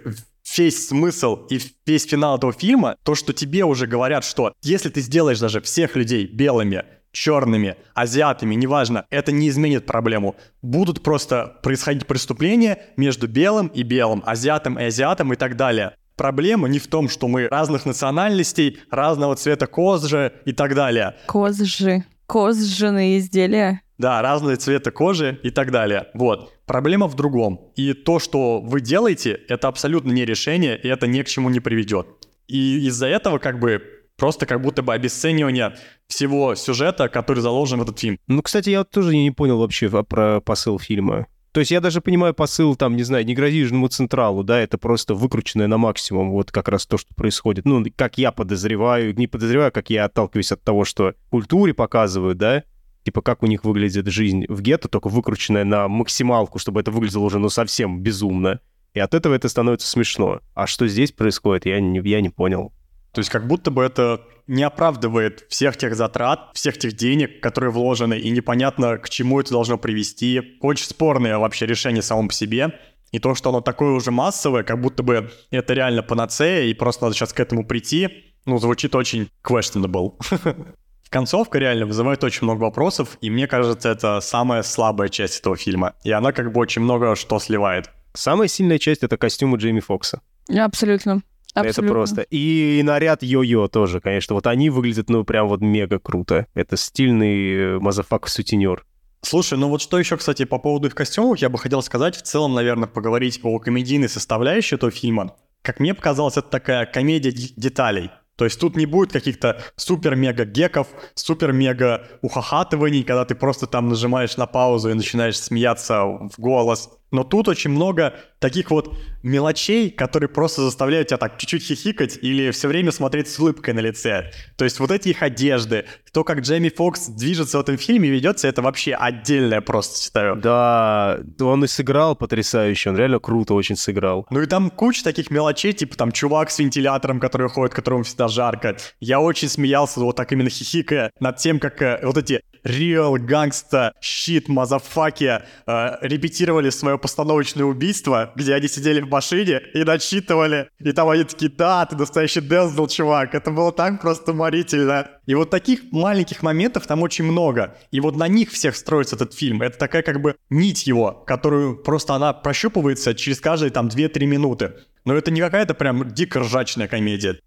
весь 0.56 0.88
смысл 0.88 1.46
и 1.50 1.60
весь 1.86 2.06
финал 2.06 2.38
этого 2.38 2.54
фильма, 2.54 2.96
то, 3.04 3.16
что 3.16 3.34
тебе 3.34 3.66
уже 3.66 3.86
говорят, 3.86 4.24
что 4.24 4.54
если 4.64 4.88
ты 4.88 5.02
сделаешь 5.02 5.42
даже 5.42 5.60
всех 5.60 5.98
людей 5.98 6.26
белыми, 6.26 6.86
черными, 7.12 7.76
азиатами, 7.94 8.56
неважно, 8.56 9.06
это 9.10 9.34
не 9.34 9.50
изменит 9.50 9.86
проблему. 9.86 10.38
Будут 10.62 11.04
просто 11.04 11.58
происходить 11.62 12.08
преступления 12.08 12.80
между 12.96 13.28
белым 13.28 13.68
и 13.68 13.84
белым, 13.84 14.24
азиатом 14.26 14.80
и 14.80 14.86
азиатом 14.86 15.34
и 15.34 15.36
так 15.36 15.58
далее. 15.58 15.96
Проблема 16.16 16.70
не 16.70 16.80
в 16.80 16.88
том, 16.88 17.10
что 17.10 17.28
мы 17.28 17.50
разных 17.50 17.86
национальностей, 17.86 18.78
разного 18.90 19.36
цвета 19.36 19.68
кожи 19.68 20.32
и 20.46 20.54
так 20.54 20.76
далее. 20.76 21.18
Кожи. 21.26 22.06
Кожаные 22.26 23.20
изделия. 23.20 23.82
Да, 23.98 24.22
разные 24.22 24.58
цвета 24.58 24.92
кожи 24.92 25.40
и 25.44 25.50
так 25.50 25.72
далее. 25.72 26.08
Вот. 26.14 26.54
Проблема 26.66 27.08
в 27.08 27.16
другом. 27.16 27.72
И 27.76 27.94
то, 27.94 28.20
что 28.20 28.60
вы 28.62 28.82
делаете, 28.82 29.40
это 29.48 29.68
абсолютно 29.68 30.12
не 30.12 30.26
решение, 30.26 30.78
и 30.78 30.88
это 30.88 31.08
ни 31.08 31.22
к 31.22 31.28
чему 31.28 31.50
не 31.50 31.60
приведет. 31.60 32.08
И 32.48 32.86
из-за 32.88 33.08
этого 33.08 33.40
как 33.40 33.60
бы 33.60 33.82
просто 34.18 34.46
как 34.46 34.62
будто 34.62 34.82
бы 34.82 34.94
обесценивание 34.94 35.76
всего 36.08 36.56
сюжета, 36.56 37.10
который 37.10 37.40
заложен 37.40 37.80
в 37.80 37.84
этот 37.84 38.00
фильм. 38.00 38.20
Ну, 38.28 38.42
кстати, 38.42 38.70
я 38.70 38.84
тоже 38.84 39.16
не 39.16 39.32
понял 39.32 39.60
вообще 39.60 39.90
про 40.04 40.42
посыл 40.42 40.80
фильма. 40.80 41.28
То 41.52 41.62
есть 41.62 41.72
я 41.72 41.82
даже 41.82 42.02
понимаю 42.02 42.36
посыл, 42.36 42.76
там, 42.76 42.96
не 42.96 43.02
знаю, 43.02 43.26
не 43.26 43.88
Централу, 43.88 44.44
да, 44.44 44.60
это 44.60 44.78
просто 44.78 45.16
выкрученное 45.16 45.66
на 45.66 45.80
максимум, 45.80 46.30
вот 46.32 46.52
как 46.52 46.68
раз 46.68 46.86
то, 46.86 47.00
что 47.00 47.16
происходит. 47.16 47.66
Ну, 47.66 47.84
как 47.96 48.20
я 48.20 48.32
подозреваю, 48.32 49.16
не 49.16 49.26
подозреваю, 49.26 49.72
как 49.72 49.90
я 49.90 50.06
отталкиваюсь 50.06 50.52
от 50.52 50.62
того, 50.62 50.86
что 50.86 51.16
культуре 51.32 51.74
показывают, 51.74 52.38
да, 52.38 52.64
типа 53.08 53.22
как 53.22 53.42
у 53.42 53.48
них 53.48 53.64
выглядит 53.64 54.06
жизнь 54.08 54.44
в 54.50 54.62
гетто, 54.62 54.90
только 54.90 55.08
выкрученная 55.08 55.64
на 55.64 55.88
максималку, 55.88 56.60
чтобы 56.60 56.82
это 56.82 56.92
выглядело 56.92 57.24
уже 57.24 57.40
ну 57.40 57.48
совсем 57.48 58.02
безумно. 58.02 58.60
И 58.94 59.00
от 59.00 59.14
этого 59.14 59.34
это 59.34 59.48
становится 59.48 59.88
смешно. 59.88 60.42
А 60.54 60.68
что 60.68 60.90
здесь 60.90 61.14
происходит, 61.14 61.66
я 61.66 61.80
не, 61.80 62.02
я 62.02 62.20
не 62.20 62.28
понял. 62.28 62.74
То 63.14 63.20
есть 63.20 63.30
как 63.30 63.48
будто 63.48 63.72
бы 63.72 63.82
это 63.82 64.20
не 64.46 64.64
оправдывает 64.64 65.46
всех 65.48 65.78
тех 65.78 65.96
затрат, 65.96 66.50
всех 66.54 66.78
тех 66.78 66.98
денег, 66.98 67.42
которые 67.42 67.72
вложены, 67.72 68.20
и 68.20 68.30
непонятно, 68.30 68.98
к 68.98 69.08
чему 69.08 69.40
это 69.40 69.52
должно 69.52 69.78
привести. 69.78 70.58
Очень 70.60 70.88
спорное 70.88 71.38
вообще 71.38 71.66
решение 71.66 72.02
само 72.02 72.28
по 72.28 72.34
себе. 72.34 72.78
И 73.14 73.20
то, 73.20 73.36
что 73.36 73.52
оно 73.52 73.62
такое 73.62 73.92
уже 73.94 74.12
массовое, 74.12 74.64
как 74.64 74.82
будто 74.82 75.02
бы 75.02 75.32
это 75.50 75.74
реально 75.74 76.04
панацея, 76.04 76.66
и 76.66 76.74
просто 76.74 77.06
надо 77.06 77.16
сейчас 77.16 77.32
к 77.32 77.40
этому 77.40 77.66
прийти, 77.66 78.10
ну, 78.46 78.58
звучит 78.58 78.96
очень 78.96 79.30
questionable. 79.42 80.16
Концовка 81.10 81.58
реально 81.58 81.86
вызывает 81.86 82.24
очень 82.24 82.44
много 82.44 82.64
вопросов, 82.64 83.18
и 83.22 83.30
мне 83.30 83.48
кажется, 83.48 83.90
это 83.90 84.20
самая 84.22 84.64
слабая 84.64 85.10
часть 85.10 85.40
этого 85.40 85.56
фильма. 85.56 85.94
И 86.04 86.12
она 86.12 86.32
как 86.32 86.52
бы 86.52 86.60
очень 86.60 86.82
много 86.82 87.16
что 87.16 87.40
сливает. 87.40 87.90
Самая 88.14 88.48
сильная 88.48 88.80
часть— 88.80 89.04
это 89.04 89.18
костюмы 89.18 89.58
Джейми 89.58 89.80
Фокса. 89.80 90.22
Абсолютно. 90.50 91.22
Абсолютно. 91.54 91.82
Это 91.82 91.92
просто. 91.92 92.22
И, 92.22 92.80
и 92.80 92.84
наряд 92.84 93.24
йо-йо 93.24 93.68
тоже, 93.68 94.00
конечно. 94.00 94.36
Вот 94.36 94.48
они 94.48 94.70
выглядят, 94.70 95.10
ну, 95.10 95.24
прям 95.24 95.48
вот 95.48 95.62
мега 95.62 96.00
круто. 96.00 96.48
Это 96.54 96.78
стильный 96.78 97.80
мазафак-сутенер. 97.80 98.84
Слушай, 99.22 99.58
ну 99.58 99.70
вот 99.70 99.82
что 99.82 99.98
еще, 99.98 100.18
кстати, 100.18 100.46
по 100.46 100.60
поводу 100.60 100.88
их 100.88 100.96
костюмов, 100.96 101.40
я 101.40 101.50
бы 101.50 101.58
хотел 101.58 101.82
сказать, 101.82 102.16
в 102.16 102.22
целом, 102.22 102.54
наверное, 102.54 102.88
поговорить 102.88 103.40
о 103.44 103.60
комедийной 103.60 104.10
составляющей 104.10 104.76
этого 104.76 104.92
фильма. 104.92 105.36
Как 105.64 105.80
мне 105.80 105.94
показалось, 105.94 106.38
это 106.38 106.48
такая 106.48 106.86
комедия 106.86 107.32
деталей. 107.32 108.12
То 108.38 108.46
есть 108.46 108.60
тут 108.60 108.78
не 108.78 108.86
будет 108.86 109.12
каких-то 109.12 109.62
супер-мега 109.76 110.46
геков, 110.46 110.88
супер-мега 111.16 112.08
ухахатываний, 112.22 113.04
когда 113.04 113.26
ты 113.26 113.36
просто 113.36 113.66
там 113.66 113.90
нажимаешь 113.90 114.38
на 114.38 114.46
паузу 114.46 114.92
и 114.92 114.94
начинаешь 114.94 115.40
смеяться 115.40 116.04
в 116.04 116.34
голос. 116.38 116.90
Но 117.12 117.24
тут 117.24 117.48
очень 117.48 117.72
много 117.72 118.14
таких 118.40 118.70
вот 118.72 118.96
мелочей, 119.24 119.90
которые 119.90 120.30
просто 120.30 120.62
заставляют 120.62 121.10
тебя 121.10 121.18
так 121.18 121.38
чуть-чуть 121.38 121.64
хихикать 121.64 122.20
или 122.22 122.52
все 122.52 122.68
время 122.68 122.92
смотреть 122.92 123.30
с 123.30 123.40
улыбкой 123.40 123.74
на 123.74 123.80
лице. 123.80 124.32
То 124.58 124.66
есть 124.66 124.80
вот 124.80 124.92
эти 124.92 125.10
их 125.10 125.24
одежды, 125.24 125.86
то, 126.12 126.24
как 126.24 126.40
Джейми 126.40 126.70
Фокс 126.70 127.08
движется 127.08 127.58
в 127.58 127.62
этом 127.62 127.78
фильме, 127.78 128.10
ведется, 128.10 128.48
это 128.48 128.62
вообще 128.62 128.94
отдельное 128.94 129.62
просто 129.62 130.04
считаю. 130.04 130.36
Да, 130.36 131.20
он 131.40 131.64
и 131.64 131.68
сыграл 131.68 132.16
потрясающе, 132.16 132.90
он 132.90 132.98
реально 132.98 133.20
круто 133.20 133.54
очень 133.54 133.76
сыграл. 133.76 134.26
Ну 134.30 134.42
и 134.42 134.46
там 134.46 134.70
куча 134.70 135.04
таких 135.04 135.32
мелочей, 135.32 135.74
типа 135.74 135.96
там 135.96 136.12
чувак 136.12 136.52
с 136.52 136.60
вентилятором, 136.60 137.20
который 137.20 137.50
ходит, 137.50 137.74
которому 137.74 138.04
всегда 138.04 138.28
жарко. 138.28 138.78
Я 139.00 139.20
очень 139.20 139.50
смеялся, 139.50 140.00
вот 140.00 140.16
так 140.16 140.32
именно 140.32 140.50
хихикая 140.50 141.12
над 141.20 141.38
тем, 141.38 141.60
как 141.60 141.82
э, 141.82 142.00
вот 142.04 142.18
эти 142.18 142.42
real 142.68 143.16
gangsta 143.18 143.94
shit 144.02 144.46
мазафаки 144.48 145.42
э, 145.66 145.98
репетировали 146.02 146.70
свое 146.70 146.98
постановочное 146.98 147.66
убийство, 147.66 148.32
где 148.36 148.54
они 148.54 148.68
сидели 148.68 149.02
в 149.02 149.10
машине 149.10 149.62
и 149.74 149.84
начитывали. 149.84 150.70
И 150.80 150.92
там 150.92 151.10
они 151.10 151.24
такие, 151.24 151.52
да, 151.52 151.86
ты 151.86 151.96
настоящий 151.96 152.42
Дензел, 152.42 152.88
чувак. 152.88 153.34
Это 153.36 153.52
было 153.52 153.72
так 153.72 154.02
просто 154.02 154.32
уморительно. 154.32 155.10
И 155.26 155.36
вот 155.36 155.50
таких 155.50 155.92
маленьких 155.92 156.44
моментов 156.44 156.88
там 156.88 157.02
очень 157.02 157.26
много. 157.26 157.76
И 157.92 158.00
вот 158.00 158.16
на 158.16 158.28
них 158.28 158.52
всех 158.52 158.76
строится 158.76 159.16
этот 159.16 159.34
фильм. 159.34 159.62
Это 159.62 159.78
такая 159.78 160.02
как 160.02 160.22
бы 160.22 160.36
нить 160.50 160.88
его, 160.88 161.12
которую 161.28 161.78
просто 161.78 162.14
она 162.14 162.34
прощупывается 162.34 163.14
через 163.14 163.40
каждые 163.40 163.72
там 163.72 163.88
2-3 163.88 164.26
минуты. 164.26 164.74
Но 165.06 165.16
это 165.16 165.32
не 165.32 165.40
какая-то 165.40 165.74
прям 165.74 166.12
дико 166.12 166.40
ржачная 166.40 166.88
комедия. 166.88 167.40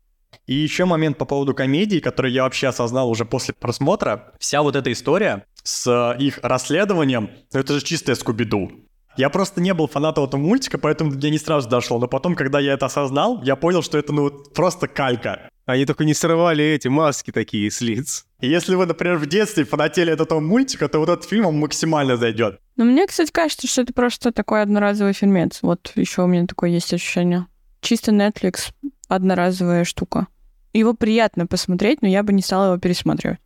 И 0.47 0.55
еще 0.55 0.85
момент 0.85 1.19
по 1.19 1.25
поводу 1.25 1.55
комедии, 1.55 2.01
который 2.01 2.33
я 2.33 2.43
вообще 2.43 2.69
осознал 2.69 3.09
уже 3.11 3.25
после 3.25 3.55
просмотра. 3.55 4.33
Вся 4.39 4.63
вот 4.63 4.77
эта 4.77 4.91
история 4.93 5.45
с 5.63 6.17
их 6.19 6.41
расследованием, 6.43 7.31
ну 7.53 7.61
это 7.61 7.75
же 7.75 7.85
чистая 7.85 8.17
Скуби-Ду. 8.17 8.71
Я 9.17 9.29
просто 9.29 9.61
не 9.61 9.75
был 9.75 9.87
фанатом 9.87 10.25
этого 10.25 10.41
мультика, 10.41 10.79
поэтому 10.79 11.11
мне 11.11 11.31
не 11.31 11.39
сразу 11.39 11.69
дошло. 11.69 11.99
Но 11.99 12.09
потом, 12.09 12.35
когда 12.35 12.61
я 12.61 12.73
это 12.75 12.87
осознал, 12.87 13.43
я 13.43 13.57
понял, 13.57 13.83
что 13.83 13.99
это 13.99 14.13
ну 14.13 14.31
просто 14.55 14.89
калька. 14.89 15.51
Они 15.67 15.85
только 15.85 16.05
не 16.05 16.15
срывали 16.15 16.65
эти 16.65 16.89
маски 16.89 17.31
такие 17.31 17.71
с 17.71 17.81
лиц. 17.81 18.27
И 18.41 18.49
если 18.49 18.75
вы, 18.75 18.87
например, 18.87 19.19
в 19.19 19.27
детстве 19.27 19.65
фанатели 19.65 20.11
от 20.11 20.21
этого 20.21 20.41
мультика, 20.41 20.89
то 20.89 20.99
вот 20.99 21.09
этот 21.09 21.25
фильм 21.27 21.45
вам 21.45 21.59
максимально 21.59 22.17
зайдет. 22.17 22.59
Но 22.77 22.85
мне, 22.85 23.07
кстати, 23.07 23.31
кажется, 23.31 23.69
что 23.69 23.83
это 23.83 23.93
просто 23.93 24.33
такой 24.33 24.63
одноразовый 24.63 25.13
фильмец. 25.13 25.59
Вот 25.63 25.93
еще 25.95 26.23
у 26.23 26.27
меня 26.27 26.47
такое 26.47 26.71
есть 26.71 26.93
ощущение. 26.93 27.47
Чисто 27.83 28.11
Netflix, 28.11 28.73
одноразовая 29.11 29.85
штука. 29.85 30.27
Его 30.73 30.95
приятно 30.95 31.47
посмотреть, 31.47 32.01
но 32.03 32.09
я 32.09 32.23
бы 32.23 32.33
не 32.33 32.43
стала 32.43 32.69
его 32.69 32.79
пересматривать. 32.79 33.41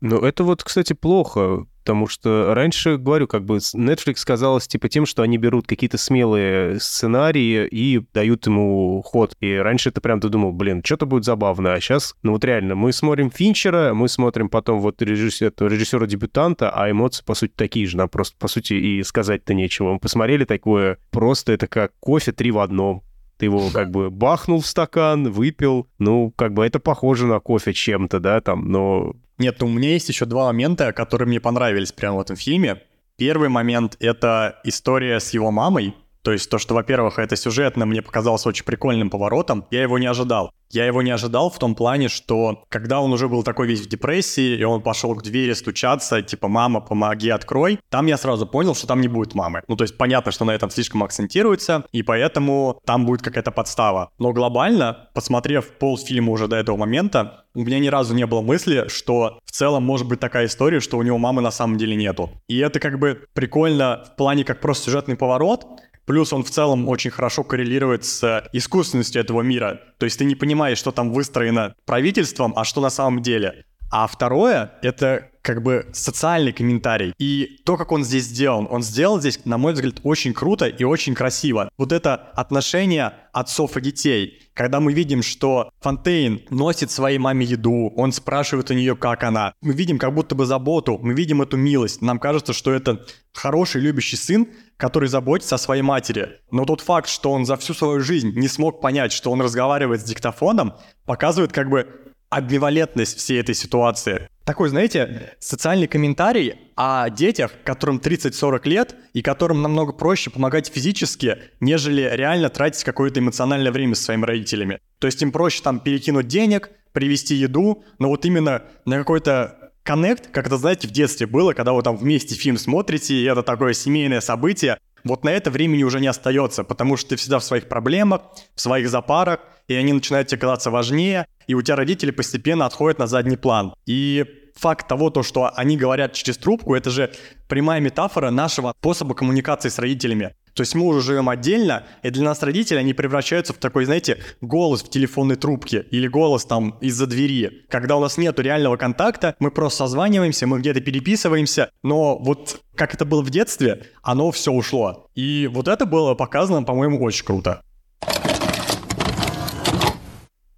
Ну, 0.00 0.18
это 0.18 0.44
вот, 0.44 0.62
кстати, 0.62 0.92
плохо, 0.92 1.66
потому 1.88 2.06
что 2.06 2.54
раньше, 2.54 2.98
говорю, 2.98 3.26
как 3.26 3.44
бы 3.44 3.56
Netflix 3.56 4.16
казалось 4.24 4.68
типа 4.68 4.88
тем, 4.88 5.06
что 5.06 5.22
они 5.22 5.38
берут 5.38 5.66
какие-то 5.66 5.98
смелые 5.98 6.78
сценарии 6.78 7.66
и 7.66 8.04
дают 8.14 8.46
ему 8.46 9.02
ход. 9.02 9.34
И 9.40 9.54
раньше 9.54 9.90
ты 9.90 10.00
прям 10.00 10.20
ты 10.20 10.28
думал, 10.28 10.52
блин, 10.52 10.82
что-то 10.84 11.06
будет 11.06 11.24
забавно, 11.24 11.72
а 11.72 11.80
сейчас, 11.80 12.14
ну 12.22 12.32
вот 12.32 12.44
реально, 12.44 12.76
мы 12.76 12.92
смотрим 12.92 13.30
Финчера, 13.30 13.92
мы 13.92 14.08
смотрим 14.08 14.50
потом 14.50 14.80
вот 14.80 15.02
режиссера, 15.02 15.50
режиссера-дебютанта, 15.58 16.70
а 16.70 16.88
эмоции, 16.90 17.24
по 17.24 17.34
сути, 17.34 17.52
такие 17.56 17.86
же, 17.86 17.96
нам 17.96 18.08
просто, 18.08 18.36
по 18.38 18.46
сути, 18.46 18.74
и 18.74 19.02
сказать-то 19.02 19.54
нечего. 19.54 19.94
Мы 19.94 19.98
посмотрели 19.98 20.44
такое, 20.44 20.98
просто 21.10 21.52
это 21.52 21.66
как 21.66 21.92
кофе 21.98 22.30
три 22.30 22.52
в 22.52 22.58
одном. 22.58 23.02
Ты 23.38 23.46
его 23.46 23.70
как 23.72 23.90
бы 23.90 24.10
бахнул 24.10 24.60
в 24.60 24.66
стакан, 24.66 25.30
выпил. 25.30 25.88
Ну, 25.98 26.32
как 26.36 26.52
бы 26.52 26.66
это 26.66 26.80
похоже 26.80 27.26
на 27.26 27.40
кофе 27.40 27.72
чем-то, 27.72 28.20
да, 28.20 28.40
там, 28.40 28.70
но... 28.70 29.14
Нет, 29.38 29.62
у 29.62 29.68
меня 29.68 29.90
есть 29.90 30.08
еще 30.08 30.24
два 30.24 30.46
момента, 30.46 30.92
которые 30.92 31.28
мне 31.28 31.40
понравились 31.40 31.92
прямо 31.92 32.18
в 32.18 32.20
этом 32.20 32.36
фильме. 32.36 32.82
Первый 33.16 33.48
момент— 33.48 33.96
это 34.00 34.58
история 34.64 35.20
с 35.20 35.32
его 35.32 35.52
мамой, 35.52 35.94
то 36.28 36.32
есть 36.32 36.50
то, 36.50 36.58
что, 36.58 36.74
во-первых, 36.74 37.18
это 37.18 37.36
сюжетно 37.36 37.86
мне 37.86 38.02
показалось 38.02 38.44
очень 38.44 38.66
прикольным 38.66 39.08
поворотом, 39.08 39.64
я 39.70 39.80
его 39.80 39.98
не 39.98 40.04
ожидал. 40.04 40.52
Я 40.70 40.84
его 40.84 41.00
не 41.00 41.10
ожидал 41.10 41.48
в 41.48 41.58
том 41.58 41.74
плане, 41.74 42.08
что 42.08 42.64
когда 42.68 43.00
он 43.00 43.10
уже 43.14 43.28
был 43.28 43.42
такой 43.42 43.66
весь 43.66 43.80
в 43.80 43.88
депрессии, 43.88 44.58
и 44.58 44.62
он 44.62 44.82
пошел 44.82 45.14
к 45.14 45.22
двери 45.22 45.54
стучаться, 45.54 46.20
типа 46.20 46.48
«мама, 46.48 46.82
помоги, 46.82 47.30
открой», 47.30 47.80
там 47.88 48.04
я 48.04 48.18
сразу 48.18 48.46
понял, 48.46 48.74
что 48.74 48.86
там 48.86 49.00
не 49.00 49.08
будет 49.08 49.34
мамы. 49.34 49.62
Ну, 49.68 49.76
то 49.76 49.84
есть 49.84 49.96
понятно, 49.96 50.30
что 50.30 50.44
на 50.44 50.50
этом 50.50 50.68
слишком 50.68 51.02
акцентируется, 51.02 51.86
и 51.92 52.02
поэтому 52.02 52.78
там 52.84 53.06
будет 53.06 53.22
какая-то 53.22 53.50
подстава. 53.50 54.10
Но 54.18 54.34
глобально, 54.34 55.08
посмотрев 55.14 55.70
полфильма 55.78 56.30
уже 56.30 56.46
до 56.46 56.56
этого 56.56 56.76
момента, 56.76 57.46
у 57.54 57.64
меня 57.64 57.78
ни 57.78 57.88
разу 57.88 58.14
не 58.14 58.26
было 58.26 58.42
мысли, 58.42 58.84
что 58.88 59.40
в 59.46 59.50
целом 59.50 59.82
может 59.82 60.06
быть 60.06 60.20
такая 60.20 60.44
история, 60.44 60.80
что 60.80 60.98
у 60.98 61.02
него 61.02 61.16
мамы 61.16 61.40
на 61.40 61.50
самом 61.50 61.78
деле 61.78 61.96
нету. 61.96 62.30
И 62.46 62.58
это 62.58 62.78
как 62.78 62.98
бы 62.98 63.24
прикольно 63.32 64.04
в 64.06 64.16
плане 64.16 64.44
как 64.44 64.60
просто 64.60 64.84
сюжетный 64.84 65.16
поворот, 65.16 65.66
Плюс 66.08 66.32
он 66.32 66.42
в 66.42 66.50
целом 66.50 66.88
очень 66.88 67.10
хорошо 67.10 67.44
коррелирует 67.44 68.02
с 68.02 68.48
искусственностью 68.54 69.20
этого 69.20 69.42
мира. 69.42 69.78
То 69.98 70.04
есть 70.04 70.18
ты 70.18 70.24
не 70.24 70.34
понимаешь, 70.34 70.78
что 70.78 70.90
там 70.90 71.12
выстроено 71.12 71.74
правительством, 71.84 72.54
а 72.56 72.64
что 72.64 72.80
на 72.80 72.88
самом 72.88 73.20
деле. 73.20 73.66
А 73.90 74.06
второе— 74.06 74.72
это 74.82 75.30
как 75.42 75.62
бы 75.62 75.86
социальный 75.92 76.52
комментарий. 76.52 77.14
И 77.18 77.60
то, 77.64 77.76
как 77.76 77.92
он 77.92 78.04
здесь 78.04 78.24
сделан, 78.24 78.66
он 78.70 78.82
сделал 78.82 79.20
здесь, 79.20 79.40
на 79.44 79.58
мой 79.58 79.72
взгляд, 79.74 79.96
очень 80.02 80.34
круто 80.34 80.66
и 80.66 80.84
очень 80.84 81.14
красиво. 81.14 81.70
Вот 81.78 81.92
это 81.92 82.14
отношение 82.14 83.12
отцов 83.32 83.76
и 83.76 83.80
детей. 83.80 84.42
Когда 84.54 84.80
мы 84.80 84.92
видим, 84.92 85.22
что 85.22 85.70
Фонтейн 85.80 86.42
носит 86.50 86.90
своей 86.90 87.18
маме 87.18 87.46
еду, 87.46 87.92
он 87.96 88.12
спрашивает 88.12 88.70
у 88.70 88.74
нее, 88.74 88.96
как 88.96 89.24
она. 89.24 89.54
Мы 89.62 89.72
видим 89.72 89.98
как 89.98 90.14
будто 90.14 90.34
бы 90.34 90.46
заботу, 90.46 90.98
мы 91.00 91.14
видим 91.14 91.40
эту 91.40 91.56
милость. 91.56 92.02
Нам 92.02 92.18
кажется, 92.18 92.52
что 92.52 92.72
это 92.72 93.06
хороший, 93.32 93.80
любящий 93.80 94.16
сын, 94.16 94.48
который 94.78 95.08
заботится 95.08 95.56
о 95.56 95.58
своей 95.58 95.82
матери. 95.82 96.40
Но 96.50 96.64
тот 96.64 96.80
факт, 96.80 97.08
что 97.10 97.32
он 97.32 97.44
за 97.44 97.56
всю 97.56 97.74
свою 97.74 98.00
жизнь 98.00 98.32
не 98.34 98.48
смог 98.48 98.80
понять, 98.80 99.12
что 99.12 99.30
он 99.30 99.42
разговаривает 99.42 100.00
с 100.00 100.04
диктофоном, 100.04 100.74
показывает 101.04 101.52
как 101.52 101.68
бы 101.68 101.86
амбивалентность 102.30 103.18
всей 103.18 103.40
этой 103.40 103.54
ситуации. 103.54 104.28
Такой, 104.44 104.68
знаете, 104.68 105.34
социальный 105.40 105.86
комментарий 105.86 106.54
о 106.76 107.10
детях, 107.10 107.52
которым 107.64 107.98
30-40 107.98 108.68
лет, 108.68 108.96
и 109.12 109.20
которым 109.20 109.62
намного 109.62 109.92
проще 109.92 110.30
помогать 110.30 110.68
физически, 110.68 111.38
нежели 111.60 112.08
реально 112.12 112.48
тратить 112.48 112.84
какое-то 112.84 113.20
эмоциональное 113.20 113.72
время 113.72 113.94
со 113.94 114.04
своими 114.04 114.24
родителями. 114.24 114.78
То 114.98 115.06
есть 115.06 115.20
им 115.22 115.32
проще 115.32 115.62
там 115.62 115.80
перекинуть 115.80 116.28
денег, 116.28 116.70
привезти 116.92 117.34
еду, 117.34 117.84
но 117.98 118.08
вот 118.08 118.24
именно 118.24 118.62
на 118.84 118.98
какой-то 118.98 119.67
коннект, 119.88 120.30
как 120.30 120.46
это, 120.46 120.58
знаете, 120.58 120.86
в 120.86 120.90
детстве 120.90 121.26
было, 121.26 121.54
когда 121.54 121.72
вы 121.72 121.82
там 121.82 121.96
вместе 121.96 122.34
фильм 122.34 122.58
смотрите, 122.58 123.14
и 123.14 123.24
это 123.24 123.42
такое 123.42 123.72
семейное 123.72 124.20
событие, 124.20 124.76
вот 125.02 125.24
на 125.24 125.30
это 125.30 125.50
времени 125.50 125.82
уже 125.82 125.98
не 125.98 126.08
остается, 126.08 126.62
потому 126.62 126.98
что 126.98 127.10
ты 127.10 127.16
всегда 127.16 127.38
в 127.38 127.44
своих 127.44 127.68
проблемах, 127.68 128.20
в 128.54 128.60
своих 128.60 128.90
запарах, 128.90 129.40
и 129.66 129.72
они 129.72 129.94
начинают 129.94 130.28
тебе 130.28 130.40
казаться 130.42 130.70
важнее, 130.70 131.26
и 131.46 131.54
у 131.54 131.62
тебя 131.62 131.76
родители 131.76 132.10
постепенно 132.10 132.66
отходят 132.66 132.98
на 132.98 133.06
задний 133.06 133.38
план. 133.38 133.72
И 133.86 134.26
факт 134.56 134.86
того, 134.86 135.08
то, 135.08 135.22
что 135.22 135.50
они 135.56 135.78
говорят 135.78 136.12
через 136.12 136.36
трубку, 136.36 136.74
это 136.74 136.90
же 136.90 137.10
прямая 137.48 137.80
метафора 137.80 138.28
нашего 138.30 138.74
способа 138.78 139.14
коммуникации 139.14 139.70
с 139.70 139.78
родителями. 139.78 140.34
То 140.58 140.62
есть 140.62 140.74
мы 140.74 140.86
уже 140.86 141.02
живем 141.02 141.28
отдельно, 141.28 141.84
и 142.02 142.10
для 142.10 142.24
нас 142.24 142.42
родители, 142.42 142.78
они 142.78 142.92
превращаются 142.92 143.52
в 143.52 143.58
такой, 143.58 143.84
знаете, 143.84 144.18
голос 144.40 144.82
в 144.82 144.90
телефонной 144.90 145.36
трубке 145.36 145.86
или 145.92 146.08
голос 146.08 146.44
там 146.46 146.70
из-за 146.80 147.06
двери. 147.06 147.64
Когда 147.68 147.94
у 147.94 148.00
нас 148.00 148.18
нет 148.18 148.40
реального 148.40 148.76
контакта, 148.76 149.36
мы 149.38 149.52
просто 149.52 149.84
созваниваемся, 149.84 150.48
мы 150.48 150.58
где-то 150.58 150.80
переписываемся, 150.80 151.70
но 151.84 152.18
вот 152.18 152.60
как 152.74 152.92
это 152.92 153.04
было 153.04 153.22
в 153.22 153.30
детстве, 153.30 153.84
оно 154.02 154.32
все 154.32 154.50
ушло. 154.50 155.06
И 155.14 155.48
вот 155.48 155.68
это 155.68 155.86
было 155.86 156.16
показано, 156.16 156.64
по-моему, 156.64 157.00
очень 157.04 157.24
круто. 157.24 157.62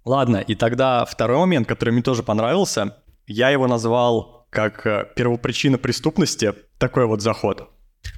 Ладно, 0.03 0.37
и 0.37 0.55
тогда 0.55 1.05
второй 1.05 1.37
момент, 1.37 1.67
который 1.67 1.91
мне 1.91 2.01
тоже 2.01 2.23
понравился, 2.23 2.97
я 3.27 3.51
его 3.51 3.67
назвал 3.67 4.47
как 4.49 4.87
э, 4.87 5.05
первопричина 5.15 5.77
преступности, 5.77 6.55
такой 6.79 7.05
вот 7.05 7.21
заход. 7.21 7.69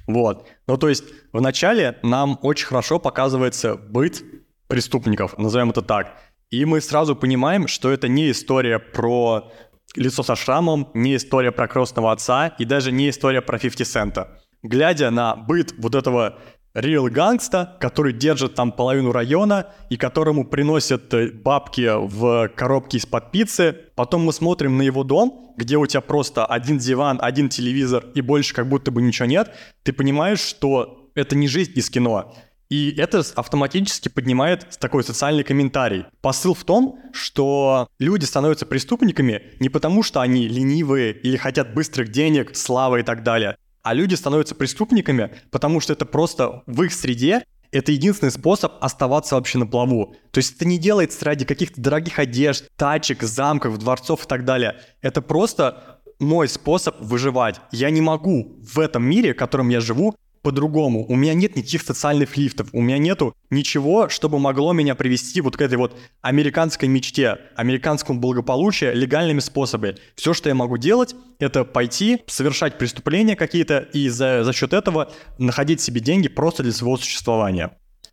Вот. 0.06 0.46
Ну, 0.66 0.76
то 0.76 0.88
есть, 0.88 1.04
вначале 1.32 1.98
нам 2.02 2.38
очень 2.42 2.66
хорошо 2.66 2.98
показывается 2.98 3.76
быт 3.76 4.22
преступников, 4.66 5.38
назовем 5.38 5.70
это 5.70 5.82
так. 5.82 6.16
И 6.50 6.64
мы 6.64 6.80
сразу 6.80 7.16
понимаем, 7.16 7.68
что 7.68 7.90
это 7.90 8.08
не 8.08 8.30
история 8.30 8.78
про 8.78 9.50
лицо 9.96 10.22
со 10.22 10.36
шрамом, 10.36 10.88
не 10.94 11.16
история 11.16 11.52
про 11.52 11.68
крестного 11.68 12.12
отца 12.12 12.48
и 12.58 12.64
даже 12.64 12.92
не 12.92 13.10
история 13.10 13.42
про 13.42 13.58
50 13.58 13.86
цента. 13.86 14.40
Глядя 14.62 15.10
на 15.10 15.36
быт 15.36 15.74
вот 15.78 15.94
этого 15.94 16.38
реал 16.74 17.06
гангста, 17.08 17.76
который 17.80 18.12
держит 18.12 18.54
там 18.54 18.72
половину 18.72 19.12
района 19.12 19.68
и 19.90 19.96
которому 19.96 20.44
приносят 20.44 21.12
э, 21.14 21.30
бабки 21.30 21.90
в 21.94 22.48
коробке 22.48 22.98
из-под 22.98 23.30
пиццы. 23.30 23.76
Потом 23.94 24.22
мы 24.24 24.32
смотрим 24.32 24.76
на 24.76 24.82
его 24.82 25.04
дом, 25.04 25.54
где 25.56 25.76
у 25.76 25.86
тебя 25.86 26.00
просто 26.00 26.44
один 26.44 26.78
диван, 26.78 27.18
один 27.22 27.48
телевизор 27.48 28.06
и 28.14 28.20
больше 28.20 28.54
как 28.54 28.68
будто 28.68 28.90
бы 28.90 29.02
ничего 29.02 29.26
нет. 29.26 29.54
Ты 29.82 29.92
понимаешь, 29.92 30.40
что 30.40 31.10
это 31.14 31.36
не 31.36 31.46
жизнь 31.46 31.72
из 31.76 31.88
кино. 31.90 32.34
И 32.70 32.92
это 32.96 33.22
автоматически 33.36 34.08
поднимает 34.08 34.66
такой 34.80 35.04
социальный 35.04 35.44
комментарий. 35.44 36.06
Посыл 36.22 36.54
в 36.54 36.64
том, 36.64 36.98
что 37.12 37.88
люди 38.00 38.24
становятся 38.24 38.66
преступниками 38.66 39.42
не 39.60 39.68
потому, 39.68 40.02
что 40.02 40.20
они 40.20 40.48
ленивые 40.48 41.12
или 41.12 41.36
хотят 41.36 41.74
быстрых 41.74 42.10
денег, 42.10 42.56
славы 42.56 43.00
и 43.00 43.02
так 43.02 43.22
далее, 43.22 43.56
а 43.84 43.94
люди 43.94 44.14
становятся 44.14 44.54
преступниками, 44.54 45.30
потому 45.50 45.78
что 45.78 45.92
это 45.92 46.06
просто 46.06 46.62
в 46.66 46.82
их 46.82 46.92
среде 46.92 47.44
это 47.70 47.90
единственный 47.90 48.30
способ 48.30 48.72
оставаться 48.80 49.34
вообще 49.34 49.58
на 49.58 49.66
плаву. 49.66 50.14
То 50.30 50.38
есть 50.38 50.54
это 50.54 50.64
не 50.64 50.78
делается 50.78 51.24
ради 51.24 51.44
каких-то 51.44 51.80
дорогих 51.80 52.20
одежд, 52.20 52.68
тачек, 52.76 53.22
замков, 53.22 53.78
дворцов 53.78 54.24
и 54.24 54.28
так 54.28 54.44
далее. 54.44 54.80
Это 55.02 55.20
просто 55.20 56.00
мой 56.20 56.48
способ 56.48 57.00
выживать. 57.00 57.60
Я 57.72 57.90
не 57.90 58.00
могу 58.00 58.60
в 58.62 58.78
этом 58.78 59.04
мире, 59.04 59.34
в 59.34 59.36
котором 59.36 59.70
я 59.70 59.80
живу, 59.80 60.14
по-другому. 60.44 61.04
У 61.08 61.16
меня 61.16 61.34
нет 61.34 61.56
никаких 61.56 61.82
социальных 61.82 62.36
лифтов, 62.36 62.68
у 62.72 62.80
меня 62.80 62.98
нету 62.98 63.34
ничего, 63.50 64.08
чтобы 64.10 64.38
могло 64.38 64.72
меня 64.72 64.94
привести 64.94 65.40
вот 65.40 65.56
к 65.56 65.60
этой 65.62 65.78
вот 65.78 65.98
американской 66.20 66.86
мечте, 66.86 67.38
американскому 67.56 68.20
благополучию 68.20 68.94
легальными 68.94 69.40
способами. 69.40 69.96
Все, 70.14 70.34
что 70.34 70.50
я 70.50 70.54
могу 70.54 70.76
делать, 70.76 71.16
это 71.38 71.64
пойти, 71.64 72.20
совершать 72.26 72.78
преступления 72.78 73.36
какие-то 73.36 73.78
и 73.78 74.08
за, 74.08 74.44
за 74.44 74.52
счет 74.52 74.74
этого 74.74 75.10
находить 75.38 75.80
себе 75.80 76.00
деньги 76.00 76.28
просто 76.28 76.62
для 76.62 76.72
своего 76.72 76.98
существования. 76.98 77.70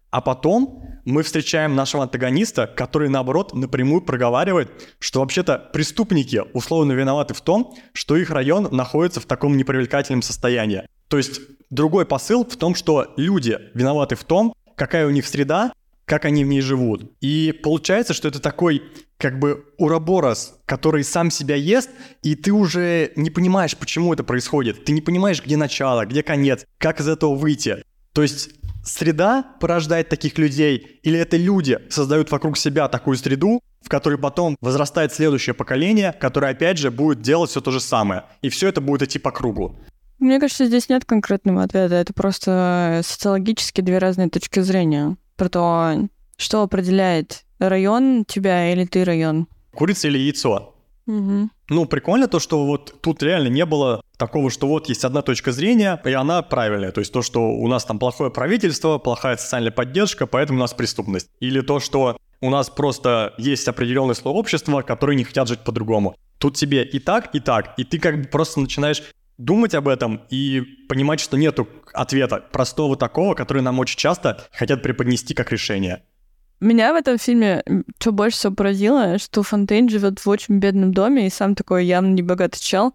А 0.09 0.21
потом 0.21 0.83
мы 1.05 1.23
встречаем 1.23 1.75
нашего 1.75 2.03
антагониста, 2.03 2.67
который, 2.67 3.09
наоборот, 3.09 3.53
напрямую 3.53 4.01
проговаривает, 4.01 4.69
что 4.99 5.19
вообще-то 5.19 5.69
преступники 5.73 6.43
условно 6.53 6.93
виноваты 6.93 7.33
в 7.33 7.41
том, 7.41 7.75
что 7.93 8.15
их 8.15 8.29
район 8.29 8.67
находится 8.71 9.19
в 9.19 9.25
таком 9.25 9.57
непривлекательном 9.57 10.21
состоянии. 10.21 10.83
То 11.07 11.17
есть 11.17 11.41
другой 11.71 12.05
посыл 12.05 12.45
в 12.45 12.55
том, 12.55 12.75
что 12.75 13.13
люди 13.17 13.57
виноваты 13.73 14.15
в 14.15 14.23
том, 14.23 14.53
какая 14.75 15.07
у 15.07 15.09
них 15.09 15.25
среда, 15.25 15.73
как 16.05 16.25
они 16.25 16.43
в 16.43 16.47
ней 16.47 16.61
живут. 16.61 17.11
И 17.21 17.57
получается, 17.63 18.13
что 18.13 18.27
это 18.27 18.39
такой 18.39 18.83
как 19.17 19.39
бы 19.39 19.65
уроборос, 19.77 20.59
который 20.65 21.03
сам 21.03 21.31
себя 21.31 21.55
ест, 21.55 21.89
и 22.21 22.35
ты 22.35 22.51
уже 22.51 23.11
не 23.15 23.29
понимаешь, 23.29 23.77
почему 23.77 24.13
это 24.13 24.23
происходит. 24.23 24.83
Ты 24.83 24.91
не 24.91 25.01
понимаешь, 25.01 25.43
где 25.43 25.57
начало, 25.57 26.05
где 26.05 26.21
конец, 26.23 26.65
как 26.77 26.99
из 26.99 27.07
этого 27.07 27.35
выйти. 27.35 27.83
То 28.13 28.23
есть 28.23 28.49
среда 28.83 29.55
порождает 29.59 30.09
таких 30.09 30.37
людей, 30.37 30.99
или 31.03 31.17
это 31.17 31.37
люди 31.37 31.79
создают 31.89 32.31
вокруг 32.31 32.57
себя 32.57 32.87
такую 32.87 33.15
среду, 33.15 33.61
в 33.81 33.89
которой 33.89 34.17
потом 34.17 34.57
возрастает 34.59 35.13
следующее 35.13 35.53
поколение, 35.53 36.13
которое 36.19 36.51
опять 36.51 36.77
же 36.77 36.91
будет 36.91 37.21
делать 37.21 37.51
все 37.51 37.61
то 37.61 37.71
же 37.71 37.79
самое. 37.79 38.25
И 38.41 38.49
все 38.49 38.67
это 38.67 38.81
будет 38.81 39.03
идти 39.03 39.19
по 39.19 39.31
кругу. 39.31 39.79
Мне 40.21 40.39
кажется, 40.39 40.67
здесь 40.67 40.87
нет 40.87 41.03
конкретного 41.03 41.63
ответа. 41.63 41.95
Это 41.95 42.13
просто 42.13 43.01
социологически 43.03 43.81
две 43.81 43.97
разные 43.97 44.29
точки 44.29 44.59
зрения 44.59 45.17
про 45.35 45.49
то, 45.49 45.95
что 46.37 46.61
определяет 46.61 47.43
район 47.57 48.23
тебя 48.25 48.71
или 48.71 48.85
ты 48.85 49.03
район. 49.03 49.47
Курица 49.73 50.07
или 50.09 50.19
яйцо? 50.19 50.75
Угу. 51.07 51.49
Ну, 51.69 51.85
прикольно 51.87 52.27
то, 52.27 52.39
что 52.39 52.67
вот 52.67 53.01
тут 53.01 53.23
реально 53.23 53.47
не 53.47 53.65
было 53.65 54.03
такого, 54.17 54.51
что 54.51 54.67
вот 54.67 54.89
есть 54.89 55.03
одна 55.03 55.23
точка 55.23 55.51
зрения, 55.51 55.99
и 56.05 56.13
она 56.13 56.43
правильная. 56.43 56.91
То 56.91 56.99
есть 56.99 57.11
то, 57.11 57.23
что 57.23 57.41
у 57.49 57.67
нас 57.67 57.83
там 57.83 57.97
плохое 57.97 58.29
правительство, 58.29 58.99
плохая 58.99 59.37
социальная 59.37 59.71
поддержка, 59.71 60.27
поэтому 60.27 60.59
у 60.59 60.61
нас 60.61 60.75
преступность. 60.75 61.31
Или 61.39 61.61
то, 61.61 61.79
что 61.79 62.17
у 62.41 62.51
нас 62.51 62.69
просто 62.69 63.33
есть 63.39 63.67
определенное 63.67 64.13
слой 64.13 64.35
общества, 64.35 64.83
которые 64.83 65.17
не 65.17 65.23
хотят 65.23 65.47
жить 65.47 65.61
по-другому. 65.61 66.15
Тут 66.37 66.57
тебе 66.57 66.83
и 66.83 66.99
так, 66.99 67.33
и 67.33 67.39
так, 67.39 67.73
и 67.77 67.83
ты 67.83 67.97
как 67.97 68.21
бы 68.21 68.27
просто 68.27 68.59
начинаешь 68.59 69.01
думать 69.43 69.73
об 69.73 69.87
этом 69.87 70.21
и 70.29 70.61
понимать, 70.87 71.19
что 71.19 71.37
нету 71.37 71.67
ответа 71.93 72.37
простого 72.51 72.95
такого, 72.95 73.33
который 73.33 73.61
нам 73.61 73.79
очень 73.79 73.97
часто 73.97 74.45
хотят 74.51 74.83
преподнести 74.83 75.33
как 75.33 75.51
решение. 75.51 76.03
Меня 76.59 76.93
в 76.93 76.95
этом 76.95 77.17
фильме 77.17 77.63
что 77.99 78.11
больше 78.11 78.37
всего 78.37 78.53
поразило, 78.53 79.17
что 79.17 79.41
Фонтейн 79.41 79.89
живет 79.89 80.19
в 80.19 80.29
очень 80.29 80.59
бедном 80.59 80.93
доме 80.93 81.25
и 81.25 81.31
сам 81.31 81.55
такой 81.55 81.85
явно 81.85 82.13
небогатый 82.13 82.59
чел. 82.59 82.93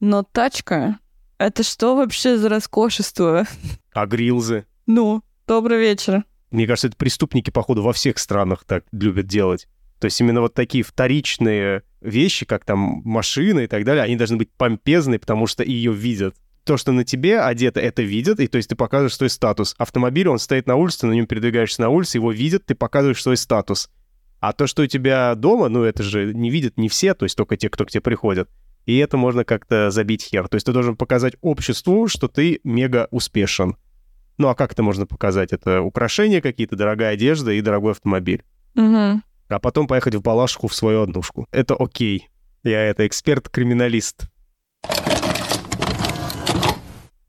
Но 0.00 0.22
тачка— 0.22 0.98
это 1.38 1.62
что 1.62 1.96
вообще 1.96 2.38
за 2.38 2.48
роскошество? 2.48 3.46
А 3.92 4.06
грилзы? 4.06 4.66
Ну, 4.86 5.22
добрый 5.46 5.78
вечер. 5.78 6.24
Мне 6.50 6.66
кажется, 6.66 6.88
это 6.88 6.96
преступники, 6.96 7.50
походу, 7.50 7.82
во 7.82 7.92
всех 7.92 8.18
странах 8.18 8.64
так 8.64 8.84
любят 8.92 9.26
делать. 9.26 9.68
То 9.98 10.06
есть 10.06 10.20
именно 10.20 10.40
вот 10.40 10.54
такие 10.54 10.82
вторичные 10.82 11.82
вещи, 12.04 12.46
как 12.46 12.64
там 12.64 13.02
машины 13.04 13.64
и 13.64 13.66
так 13.66 13.84
далее, 13.84 14.04
они 14.04 14.16
должны 14.16 14.36
быть 14.36 14.50
помпезные, 14.50 15.18
потому 15.18 15.46
что 15.46 15.64
ее 15.64 15.92
видят. 15.92 16.36
То, 16.64 16.76
что 16.76 16.92
на 16.92 17.04
тебе 17.04 17.40
одето, 17.40 17.80
это 17.80 18.02
видят, 18.02 18.40
и 18.40 18.46
то 18.46 18.56
есть 18.56 18.70
ты 18.70 18.76
показываешь 18.76 19.16
свой 19.16 19.28
статус. 19.28 19.74
Автомобиль, 19.78 20.28
он 20.28 20.38
стоит 20.38 20.66
на 20.66 20.76
улице, 20.76 21.00
ты 21.00 21.06
на 21.08 21.12
нем 21.12 21.26
передвигаешься 21.26 21.82
на 21.82 21.88
улице, 21.88 22.18
его 22.18 22.32
видят, 22.32 22.64
ты 22.64 22.74
показываешь 22.74 23.22
свой 23.22 23.36
статус. 23.36 23.90
А 24.40 24.52
то, 24.52 24.66
что 24.66 24.82
у 24.82 24.86
тебя 24.86 25.34
дома, 25.34 25.68
ну 25.68 25.82
это 25.82 26.02
же 26.02 26.32
не 26.32 26.50
видят 26.50 26.76
не 26.76 26.88
все, 26.88 27.14
то 27.14 27.24
есть 27.24 27.36
только 27.36 27.56
те, 27.56 27.68
кто 27.68 27.84
к 27.84 27.90
тебе 27.90 28.00
приходят. 28.00 28.48
И 28.86 28.96
это 28.98 29.16
можно 29.16 29.44
как-то 29.44 29.90
забить 29.90 30.22
хер. 30.22 30.48
То 30.48 30.56
есть 30.56 30.66
ты 30.66 30.72
должен 30.72 30.96
показать 30.96 31.36
обществу, 31.40 32.08
что 32.08 32.28
ты 32.28 32.60
мега 32.64 33.08
успешен. 33.10 33.76
Ну 34.36 34.48
а 34.48 34.54
как 34.54 34.72
это 34.72 34.82
можно 34.82 35.06
показать? 35.06 35.52
Это 35.52 35.80
украшения 35.80 36.42
какие-то, 36.42 36.76
дорогая 36.76 37.14
одежда 37.14 37.52
и 37.52 37.62
дорогой 37.62 37.92
автомобиль. 37.92 38.42
Угу 38.74 39.22
а 39.48 39.58
потом 39.58 39.86
поехать 39.86 40.14
в 40.14 40.22
Балашиху 40.22 40.68
в 40.68 40.74
свою 40.74 41.02
однушку. 41.02 41.46
Это 41.52 41.74
окей. 41.74 42.28
Я 42.62 42.82
это 42.82 43.06
эксперт-криминалист. 43.06 44.28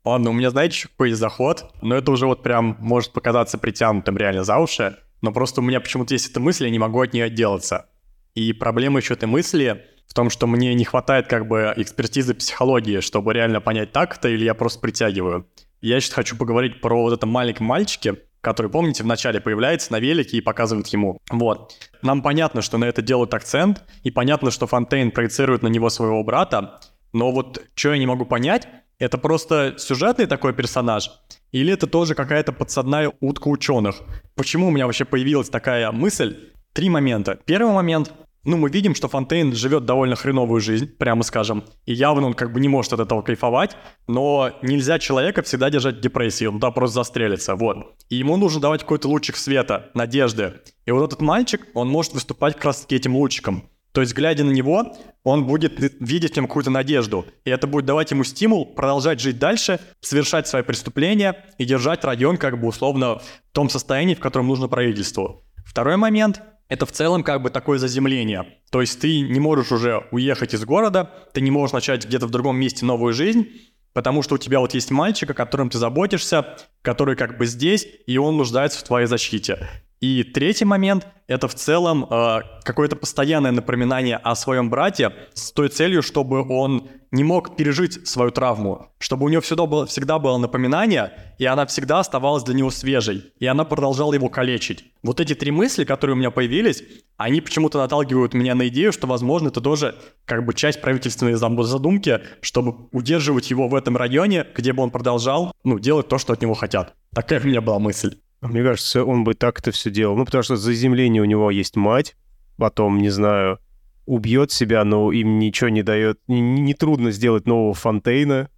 Ладно, 0.04 0.30
у 0.30 0.32
меня, 0.32 0.50
знаете, 0.50 0.88
какой 0.88 1.08
есть 1.08 1.20
заход, 1.20 1.72
но 1.82 1.96
это 1.96 2.12
уже 2.12 2.26
вот 2.26 2.42
прям 2.42 2.76
может 2.78 3.12
показаться 3.12 3.58
притянутым 3.58 4.16
реально 4.16 4.44
за 4.44 4.58
уши, 4.58 4.96
но 5.20 5.32
просто 5.32 5.60
у 5.60 5.64
меня 5.64 5.80
почему-то 5.80 6.14
есть 6.14 6.30
эта 6.30 6.38
мысль, 6.38 6.64
я 6.64 6.70
не 6.70 6.78
могу 6.78 7.00
от 7.00 7.12
нее 7.12 7.24
отделаться. 7.24 7.86
И 8.34 8.52
проблема 8.52 9.00
еще 9.00 9.14
этой 9.14 9.24
мысли 9.24 9.84
в 10.06 10.14
том, 10.14 10.30
что 10.30 10.46
мне 10.46 10.74
не 10.74 10.84
хватает 10.84 11.26
как 11.26 11.48
бы 11.48 11.74
экспертизы 11.76 12.34
психологии, 12.34 13.00
чтобы 13.00 13.32
реально 13.34 13.60
понять, 13.60 13.90
так 13.92 14.16
это 14.16 14.28
или 14.28 14.44
я 14.44 14.54
просто 14.54 14.78
притягиваю. 14.78 15.48
Я 15.80 16.00
сейчас 16.00 16.14
хочу 16.14 16.36
поговорить 16.36 16.80
про 16.80 17.02
вот 17.02 17.12
этом 17.12 17.30
маленьком 17.30 17.66
мальчике, 17.66 18.16
который, 18.46 18.70
помните, 18.70 19.02
вначале 19.02 19.40
появляется 19.40 19.90
на 19.90 19.98
велике 19.98 20.36
и 20.36 20.40
показывает 20.40 20.86
ему. 20.86 21.18
Вот. 21.30 21.74
Нам 22.02 22.22
понятно, 22.22 22.62
что 22.62 22.78
на 22.78 22.84
это 22.84 23.02
делают 23.02 23.34
акцент, 23.34 23.82
и 24.04 24.12
понятно, 24.12 24.52
что 24.52 24.68
Фонтейн 24.68 25.10
проецирует 25.10 25.64
на 25.64 25.66
него 25.66 25.90
своего 25.90 26.22
брата, 26.22 26.78
но 27.12 27.32
вот 27.32 27.60
что 27.74 27.92
я 27.92 27.98
не 27.98 28.06
могу 28.06 28.24
понять, 28.24 28.68
это 29.00 29.18
просто 29.18 29.74
сюжетный 29.78 30.26
такой 30.26 30.54
персонаж, 30.54 31.10
или 31.50 31.72
это 31.72 31.88
тоже 31.88 32.14
какая-то 32.14 32.52
подсадная 32.52 33.12
утка 33.18 33.48
ученых? 33.48 33.96
Почему 34.36 34.68
у 34.68 34.70
меня 34.70 34.86
вообще 34.86 35.04
появилась 35.04 35.48
такая 35.48 35.90
мысль? 35.90 36.52
Три 36.72 36.88
момента. 36.88 37.40
Первый 37.46 37.72
момент— 37.72 38.12
ну, 38.46 38.56
мы 38.56 38.70
видим, 38.70 38.94
что 38.94 39.08
Фонтейн 39.08 39.54
живет 39.54 39.84
довольно 39.84 40.16
хреновую 40.16 40.60
жизнь, 40.60 40.86
прямо 40.86 41.22
скажем, 41.22 41.64
и 41.84 41.92
явно 41.92 42.28
он 42.28 42.34
как 42.34 42.52
бы 42.52 42.60
не 42.60 42.68
может 42.68 42.92
от 42.92 43.00
этого 43.00 43.22
кайфовать, 43.22 43.76
но 44.06 44.52
нельзя 44.62 44.98
человека 44.98 45.42
всегда 45.42 45.68
держать 45.68 45.96
в 45.96 46.00
депрессии, 46.00 46.46
он 46.46 46.54
туда 46.54 46.70
просто 46.70 46.94
застрелится, 46.94 47.56
вот. 47.56 47.96
И 48.08 48.16
ему 48.16 48.36
нужно 48.36 48.60
давать 48.60 48.82
какой-то 48.82 49.08
лучик 49.08 49.36
света, 49.36 49.90
надежды. 49.94 50.54
И 50.86 50.92
вот 50.92 51.04
этот 51.04 51.20
мальчик, 51.20 51.66
он 51.74 51.88
может 51.88 52.14
выступать 52.14 52.54
как 52.54 52.66
раз 52.66 52.82
таки 52.82 52.96
этим 52.96 53.16
лучиком. 53.16 53.68
То 53.92 54.02
есть, 54.02 54.14
глядя 54.14 54.44
на 54.44 54.50
него, 54.50 54.94
он 55.24 55.46
будет 55.46 55.80
видеть 56.00 56.34
в 56.34 56.36
нем 56.36 56.46
какую-то 56.46 56.70
надежду. 56.70 57.24
И 57.46 57.50
это 57.50 57.66
будет 57.66 57.86
давать 57.86 58.10
ему 58.10 58.24
стимул 58.24 58.66
продолжать 58.66 59.20
жить 59.20 59.38
дальше, 59.38 59.80
совершать 60.00 60.46
свои 60.46 60.62
преступления 60.62 61.46
и 61.56 61.64
держать 61.64 62.04
район 62.04 62.36
как 62.36 62.60
бы 62.60 62.68
условно 62.68 63.16
в 63.16 63.22
том 63.52 63.70
состоянии, 63.70 64.14
в 64.14 64.20
котором 64.20 64.48
нужно 64.48 64.68
правительству. 64.68 65.42
Второй 65.64 65.96
момент— 65.96 66.42
это 66.68 66.86
в 66.86 66.92
целом 66.92 67.22
как 67.22 67.42
бы 67.42 67.50
такое 67.50 67.78
заземление. 67.78 68.58
То 68.70 68.80
есть 68.80 69.00
ты 69.00 69.20
не 69.20 69.40
можешь 69.40 69.72
уже 69.72 70.06
уехать 70.10 70.54
из 70.54 70.64
города, 70.64 71.10
ты 71.32 71.40
не 71.40 71.50
можешь 71.50 71.72
начать 71.72 72.06
где-то 72.06 72.26
в 72.26 72.30
другом 72.30 72.56
месте 72.56 72.84
новую 72.84 73.12
жизнь, 73.12 73.48
потому 73.92 74.22
что 74.22 74.34
у 74.34 74.38
тебя 74.38 74.60
вот 74.60 74.74
есть 74.74 74.90
мальчик, 74.90 75.30
о 75.30 75.34
котором 75.34 75.70
ты 75.70 75.78
заботишься, 75.78 76.56
который 76.82 77.16
как 77.16 77.38
бы 77.38 77.46
здесь, 77.46 77.86
и 78.06 78.18
он 78.18 78.36
нуждается 78.36 78.80
в 78.80 78.82
твоей 78.82 79.06
защите. 79.06 79.68
И 80.00 80.24
третий 80.24 80.66
момент— 80.66 81.06
это 81.26 81.48
в 81.48 81.54
целом 81.54 82.06
э, 82.08 82.40
какое-то 82.62 82.96
постоянное 82.96 83.50
напоминание 83.50 84.16
о 84.16 84.34
своем 84.34 84.68
брате 84.68 85.12
с 85.32 85.52
той 85.52 85.70
целью, 85.70 86.02
чтобы 86.02 86.46
он 86.46 86.88
не 87.10 87.24
мог 87.24 87.56
пережить 87.56 88.06
свою 88.06 88.30
травму, 88.30 88.88
чтобы 88.98 89.24
у 89.24 89.28
него 89.30 89.40
всегда 89.40 89.64
было, 89.64 89.86
всегда 89.86 90.18
было 90.18 90.36
напоминание, 90.36 91.34
и 91.38 91.46
она 91.46 91.64
всегда 91.64 92.00
оставалась 92.00 92.44
для 92.44 92.54
него 92.54 92.70
свежей, 92.70 93.32
и 93.38 93.46
она 93.46 93.64
продолжала 93.64 94.12
его 94.12 94.28
калечить. 94.28 94.84
Вот 95.02 95.18
эти 95.20 95.34
три 95.34 95.50
мысли, 95.50 95.84
которые 95.84 96.14
у 96.14 96.18
меня 96.18 96.30
появились, 96.30 96.82
они 97.16 97.40
почему-то 97.40 97.78
наталкивают 97.78 98.34
меня 98.34 98.54
на 98.54 98.68
идею, 98.68 98.92
что, 98.92 99.06
возможно, 99.06 99.48
это 99.48 99.62
тоже 99.62 99.94
как 100.26 100.44
бы 100.44 100.52
часть 100.52 100.82
правительственной 100.82 101.34
задумки, 101.34 102.20
чтобы 102.42 102.88
удерживать 102.92 103.50
его 103.50 103.68
в 103.68 103.74
этом 103.74 103.96
районе, 103.96 104.46
где 104.54 104.74
бы 104.74 104.82
он 104.82 104.90
продолжал, 104.90 105.52
ну, 105.64 105.78
делать 105.78 106.08
то, 106.08 106.18
что 106.18 106.34
от 106.34 106.42
него 106.42 106.54
хотят. 106.54 106.94
Такая 107.14 107.40
у 107.40 107.46
меня 107.46 107.62
была 107.62 107.78
мысль. 107.78 108.18
Мне 108.46 108.62
кажется, 108.62 109.04
он 109.04 109.24
бы 109.24 109.34
так 109.34 109.60
это 109.60 109.70
все 109.70 109.90
делал. 109.90 110.16
Ну, 110.16 110.24
потому 110.24 110.42
что 110.42 110.56
заземление 110.56 111.22
у 111.22 111.26
него 111.26 111.50
есть 111.50 111.76
мать, 111.76 112.16
потом, 112.56 112.98
не 112.98 113.10
знаю, 113.10 113.58
убьет 114.06 114.52
себя, 114.52 114.84
но 114.84 115.12
им 115.12 115.38
ничего 115.38 115.68
не 115.68 115.82
дает. 115.82 116.18
Нетрудно 116.28 117.04
не, 117.04 117.06
не 117.08 117.12
сделать 117.12 117.46
нового 117.46 117.74
Фонтейна. 117.74 118.50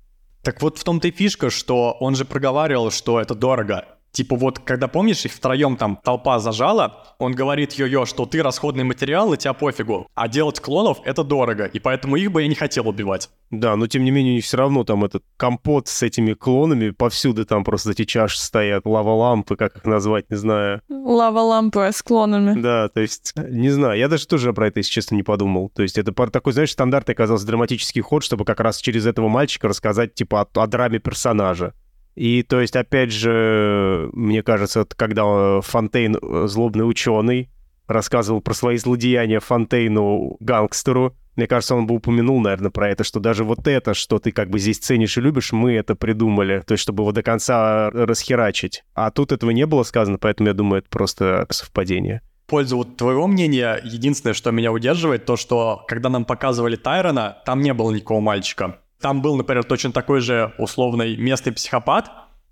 Так 0.42 0.62
вот 0.62 0.78
в 0.78 0.84
том-то 0.84 1.08
и 1.08 1.10
фишка, 1.10 1.50
что 1.50 1.96
он 2.00 2.14
же 2.14 2.24
проговаривал, 2.24 2.90
что 2.90 3.20
это 3.20 3.34
дорого. 3.34 3.84
Типа 4.18 4.34
вот, 4.34 4.58
когда, 4.58 4.88
помнишь, 4.88 5.24
их 5.26 5.32
втроем 5.32 5.76
там 5.76 5.96
толпа 6.02 6.40
зажала, 6.40 7.04
он 7.20 7.36
говорит 7.36 7.74
йо-йо, 7.74 8.04
что 8.04 8.26
ты 8.26 8.42
расходный 8.42 8.82
материал, 8.82 9.32
и 9.32 9.36
тебя 9.36 9.52
пофигу. 9.52 10.08
А 10.16 10.26
делать 10.26 10.58
клонов— 10.58 10.98
это 11.04 11.22
дорого, 11.22 11.66
и 11.66 11.78
поэтому 11.78 12.16
их 12.16 12.32
бы 12.32 12.42
я 12.42 12.48
не 12.48 12.56
хотел 12.56 12.88
убивать. 12.88 13.30
Да, 13.52 13.76
но 13.76 13.86
тем 13.86 14.02
не 14.02 14.10
менее, 14.10 14.32
у 14.32 14.34
них 14.34 14.44
все 14.44 14.56
равно 14.56 14.82
там 14.82 15.04
этот 15.04 15.22
компот 15.36 15.86
с 15.86 16.02
этими 16.02 16.32
клонами, 16.32 16.90
повсюду 16.90 17.46
там 17.46 17.62
просто 17.62 17.92
эти 17.92 18.06
чаши 18.06 18.40
стоят, 18.40 18.86
лава-лампы, 18.86 19.54
как 19.54 19.76
их 19.76 19.84
назвать, 19.84 20.28
не 20.30 20.36
знаю. 20.36 20.82
Лава-лампы 20.88 21.92
с 21.92 22.02
клонами. 22.02 22.60
Да, 22.60 22.88
то 22.88 22.98
есть, 22.98 23.34
не 23.36 23.70
знаю, 23.70 24.00
я 24.00 24.08
даже 24.08 24.26
тоже 24.26 24.52
про 24.52 24.66
это, 24.66 24.80
если 24.80 24.90
честно, 24.90 25.14
не 25.14 25.22
подумал. 25.22 25.70
То 25.72 25.82
есть 25.82 25.96
это 25.96 26.12
такой, 26.12 26.52
знаешь, 26.52 26.72
стандартный 26.72 27.14
оказался 27.14 27.46
драматический 27.46 28.02
ход, 28.02 28.24
чтобы 28.24 28.44
как 28.44 28.58
раз 28.58 28.78
через 28.78 29.06
этого 29.06 29.28
мальчика 29.28 29.68
рассказать, 29.68 30.14
типа, 30.14 30.40
о, 30.40 30.60
о 30.60 30.66
драме 30.66 30.98
персонажа. 30.98 31.72
И 32.18 32.42
то 32.42 32.60
есть, 32.60 32.74
опять 32.74 33.12
же, 33.12 34.10
мне 34.12 34.42
кажется, 34.42 34.84
когда 34.96 35.60
Фонтейн, 35.60 36.16
э, 36.20 36.46
злобный 36.48 36.82
ученый, 36.82 37.48
рассказывал 37.86 38.40
про 38.40 38.54
свои 38.54 38.76
злодеяния 38.76 39.38
Фонтейну, 39.38 40.36
гангстеру, 40.40 41.14
мне 41.36 41.46
кажется, 41.46 41.76
он 41.76 41.86
бы 41.86 41.94
упомянул, 41.94 42.40
наверное, 42.40 42.72
про 42.72 42.90
это, 42.90 43.04
что 43.04 43.20
даже 43.20 43.44
вот 43.44 43.68
это, 43.68 43.94
что 43.94 44.18
ты 44.18 44.32
как 44.32 44.50
бы 44.50 44.58
здесь 44.58 44.78
ценишь 44.78 45.16
и 45.16 45.20
любишь, 45.20 45.52
мы 45.52 45.74
это 45.74 45.94
придумали, 45.94 46.64
то 46.66 46.72
есть 46.72 46.82
чтобы 46.82 47.04
его 47.04 47.12
до 47.12 47.22
конца 47.22 47.88
расхерачить. 47.90 48.82
А 48.94 49.12
тут 49.12 49.30
этого 49.30 49.50
не 49.50 49.64
было 49.64 49.84
сказано, 49.84 50.18
поэтому 50.18 50.48
я 50.48 50.54
думаю, 50.54 50.80
это 50.80 50.90
просто 50.90 51.46
совпадение. 51.50 52.22
Пользу 52.48 52.78
вот 52.78 52.96
твоего 52.96 53.28
мнения, 53.28 53.80
единственное, 53.84 54.34
что 54.34 54.50
меня 54.50 54.72
удерживает, 54.72 55.24
то, 55.24 55.36
что 55.36 55.84
когда 55.86 56.08
нам 56.08 56.24
показывали 56.24 56.74
Тайрона, 56.74 57.38
там 57.46 57.60
не 57.60 57.72
было 57.72 57.92
никакого 57.92 58.18
мальчика. 58.18 58.80
Там 59.00 59.22
был, 59.22 59.36
например, 59.36 59.64
точно 59.64 59.92
такой 59.92 60.20
же 60.20 60.54
условный 60.58 61.16
местный 61.16 61.52
психопат, 61.52 62.10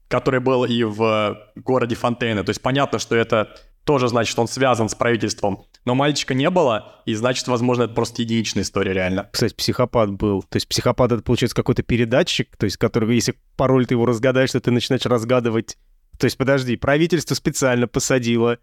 который 0.09 0.41
был 0.41 0.65
и 0.65 0.85
в 0.85 1.37
городе 1.57 1.97
Фонтейна. 1.97 2.45
То 2.45 2.51
есть 2.51 2.63
понятно, 2.63 2.99
что 2.99 3.17
это 3.17 3.57
тоже 3.85 4.09
значит, 4.09 4.33
что 4.33 4.43
он 4.43 4.49
связан 4.49 4.89
с 4.89 4.95
правительством. 4.95 5.65
Но 5.85 5.95
мальчика 5.95 6.35
не 6.35 6.51
было, 6.51 7.03
и 7.07 7.15
значит, 7.15 7.47
возможно, 7.47 7.85
это 7.85 7.95
просто 7.95 8.23
единичная 8.23 8.65
история 8.65 8.93
реально. 8.93 9.29
Кстати, 9.33 9.55
психопат 9.55 10.11
был. 10.11 10.43
То 10.43 10.57
есть 10.57 10.69
психопат— 10.69 11.13
это, 11.13 11.23
получается, 11.23 11.55
какой-то 11.55 11.85
передатчик, 11.85 12.57
то 12.57 12.65
есть 12.65 12.77
который, 12.77 13.15
если 13.15 13.37
пароль 13.57 13.87
ты 13.87 13.95
его 13.95 14.05
разгадаешь, 14.05 14.51
то 14.51 14.61
ты 14.61 14.73
начинаешь 14.73 15.07
разгадывать. 15.07 15.79
То 16.19 16.25
есть, 16.25 16.37
подожди, 16.37 16.77
правительство 16.77 17.35
специально 17.35 17.87
посадило 17.87 18.59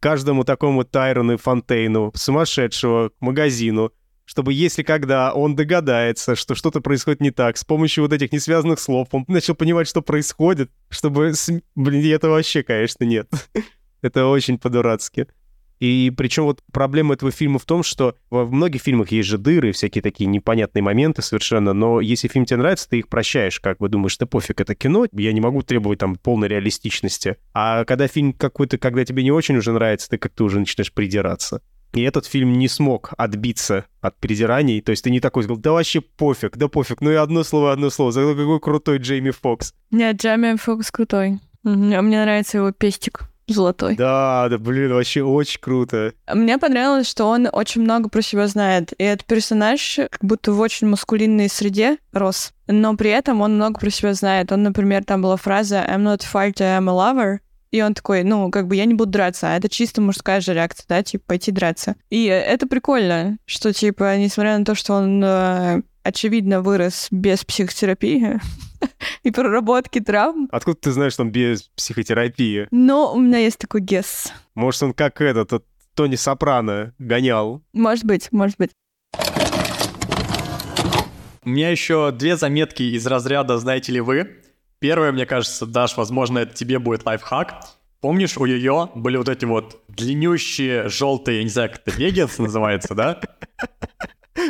каждому 0.00 0.44
такому 0.44 0.84
Тайрону 0.84 1.34
и 1.34 1.36
Фонтейну, 1.36 2.12
сумасшедшего, 2.14 3.10
магазину, 3.20 3.92
чтобы 4.32 4.54
если 4.54 4.82
когда 4.82 5.34
он 5.34 5.54
догадается, 5.54 6.36
что 6.36 6.54
что-то 6.54 6.80
происходит 6.80 7.20
не 7.20 7.30
так, 7.30 7.58
с 7.58 7.64
помощью 7.64 8.04
вот 8.04 8.14
этих 8.14 8.32
несвязанных 8.32 8.80
слов, 8.80 9.08
он 9.12 9.26
начал 9.28 9.54
понимать, 9.54 9.86
что 9.86 10.00
происходит, 10.00 10.70
чтобы... 10.88 11.34
Блин, 11.74 12.14
это 12.14 12.30
вообще, 12.30 12.62
конечно, 12.62 13.04
нет. 13.04 13.28
это 14.00 14.24
очень 14.24 14.56
по-дурацки. 14.56 15.26
И 15.80 16.10
причем 16.16 16.44
вот 16.44 16.62
проблема 16.72 17.12
этого 17.12 17.30
фильма 17.30 17.58
в 17.58 17.66
том, 17.66 17.82
что 17.82 18.16
во 18.30 18.46
многих 18.46 18.80
фильмах 18.80 19.10
есть 19.10 19.28
же 19.28 19.36
дыры, 19.36 19.72
всякие 19.72 20.00
такие 20.00 20.24
непонятные 20.24 20.82
моменты 20.82 21.20
совершенно, 21.20 21.74
но 21.74 22.00
если 22.00 22.28
фильм 22.28 22.46
тебе 22.46 22.56
нравится, 22.56 22.88
ты 22.88 23.00
их 23.00 23.08
прощаешь, 23.08 23.60
как 23.60 23.80
бы 23.80 23.90
думаешь, 23.90 24.16
да 24.16 24.24
пофиг, 24.24 24.62
это 24.62 24.74
кино, 24.74 25.04
я 25.12 25.32
не 25.34 25.42
могу 25.42 25.60
требовать 25.60 25.98
там 25.98 26.16
полной 26.16 26.48
реалистичности. 26.48 27.36
А 27.52 27.84
когда 27.84 28.06
фильм 28.06 28.32
какой-то, 28.32 28.78
когда 28.78 29.04
тебе 29.04 29.24
не 29.24 29.30
очень 29.30 29.58
уже 29.58 29.72
нравится, 29.72 30.08
ты 30.08 30.16
как-то 30.16 30.44
уже 30.44 30.58
начинаешь 30.58 30.90
придираться. 30.90 31.60
И 31.92 32.02
этот 32.02 32.26
фильм 32.26 32.54
не 32.54 32.68
смог 32.68 33.12
отбиться 33.18 33.84
от 34.00 34.16
придираний. 34.18 34.80
То 34.80 34.90
есть 34.90 35.04
ты 35.04 35.10
не 35.10 35.20
такой 35.20 35.42
сказал, 35.42 35.58
да 35.58 35.72
вообще 35.72 36.00
пофиг, 36.00 36.56
да 36.56 36.68
пофиг. 36.68 37.00
Ну 37.00 37.10
и 37.10 37.14
одно 37.14 37.44
слово, 37.44 37.72
одно 37.72 37.90
слово. 37.90 38.12
Зато 38.12 38.34
какой 38.34 38.60
крутой 38.60 38.98
Джейми 38.98 39.30
Фокс. 39.30 39.74
Нет, 39.90 40.16
Джейми 40.16 40.56
Фокс 40.56 40.90
крутой. 40.90 41.38
Мне 41.62 42.00
нравится 42.00 42.58
его 42.58 42.72
пестик 42.72 43.28
золотой. 43.46 43.96
Да, 43.96 44.48
да, 44.48 44.58
блин, 44.58 44.92
вообще 44.92 45.22
очень 45.22 45.60
круто. 45.60 46.14
Мне 46.32 46.58
понравилось, 46.58 47.08
что 47.08 47.26
он 47.26 47.48
очень 47.52 47.82
много 47.82 48.08
про 48.08 48.22
себя 48.22 48.46
знает. 48.46 48.92
И 48.98 49.04
этот 49.04 49.26
персонаж 49.26 49.96
как 50.10 50.20
будто 50.22 50.52
в 50.52 50.60
очень 50.60 50.88
маскулинной 50.88 51.48
среде 51.48 51.98
рос. 52.12 52.52
Но 52.66 52.96
при 52.96 53.10
этом 53.10 53.40
он 53.42 53.56
много 53.56 53.78
про 53.78 53.90
себя 53.90 54.14
знает. 54.14 54.50
Он, 54.52 54.62
например, 54.62 55.04
там 55.04 55.22
была 55.22 55.36
фраза 55.36 55.84
«I'm 55.88 56.02
not 56.02 56.22
a 56.24 56.32
fighter, 56.32 56.78
I'm 56.78 56.88
a 56.88 56.92
lover». 56.92 57.38
И 57.72 57.80
он 57.80 57.94
такой, 57.94 58.22
ну, 58.22 58.50
как 58.50 58.68
бы 58.68 58.76
я 58.76 58.84
не 58.84 58.92
буду 58.92 59.12
драться, 59.12 59.48
а 59.48 59.56
это 59.56 59.70
чисто 59.70 60.02
мужская 60.02 60.42
же 60.42 60.52
реакция, 60.52 60.84
да, 60.88 61.02
типа 61.02 61.24
пойти 61.26 61.50
драться. 61.50 61.96
И 62.10 62.26
это 62.26 62.66
прикольно, 62.66 63.38
что, 63.46 63.72
типа, 63.72 64.18
несмотря 64.18 64.58
на 64.58 64.64
то, 64.66 64.74
что 64.74 64.92
он, 64.92 65.24
э, 65.24 65.80
очевидно, 66.02 66.60
вырос 66.60 67.08
без 67.10 67.44
психотерапии 67.46 68.38
и 69.22 69.30
проработки 69.30 70.00
травм. 70.00 70.50
Откуда 70.52 70.76
ты 70.76 70.92
знаешь, 70.92 71.14
что 71.14 71.22
он 71.22 71.32
без 71.32 71.62
психотерапии? 71.74 72.68
Ну, 72.70 73.10
у 73.14 73.18
меня 73.18 73.38
есть 73.38 73.58
такой 73.58 73.80
гесс. 73.80 74.30
Может, 74.54 74.82
он 74.82 74.92
как 74.92 75.22
этот, 75.22 75.64
Тони 75.94 76.16
Сопрано 76.16 76.94
гонял? 76.98 77.62
Может 77.72 78.04
быть, 78.04 78.30
может 78.32 78.58
быть. 78.58 78.72
У 81.42 81.48
меня 81.48 81.70
еще 81.70 82.12
две 82.12 82.36
заметки 82.36 82.82
из 82.82 83.06
разряда 83.06 83.56
«Знаете 83.56 83.92
ли 83.92 84.00
вы?». 84.00 84.41
Первое, 84.82 85.12
мне 85.12 85.26
кажется, 85.26 85.64
Даш, 85.64 85.96
возможно, 85.96 86.40
это 86.40 86.54
тебе 86.54 86.80
будет 86.80 87.06
лайфхак. 87.06 87.60
Помнишь, 88.00 88.36
у 88.36 88.44
ее 88.44 88.90
были 88.96 89.16
вот 89.16 89.28
эти 89.28 89.44
вот 89.44 89.80
длиннющие 89.86 90.88
желтые, 90.88 91.38
я 91.38 91.44
не 91.44 91.50
знаю, 91.50 91.70
как 91.70 91.82
это 91.86 92.00
леггинсы 92.00 92.42
называется, 92.42 92.92
да? 92.96 93.20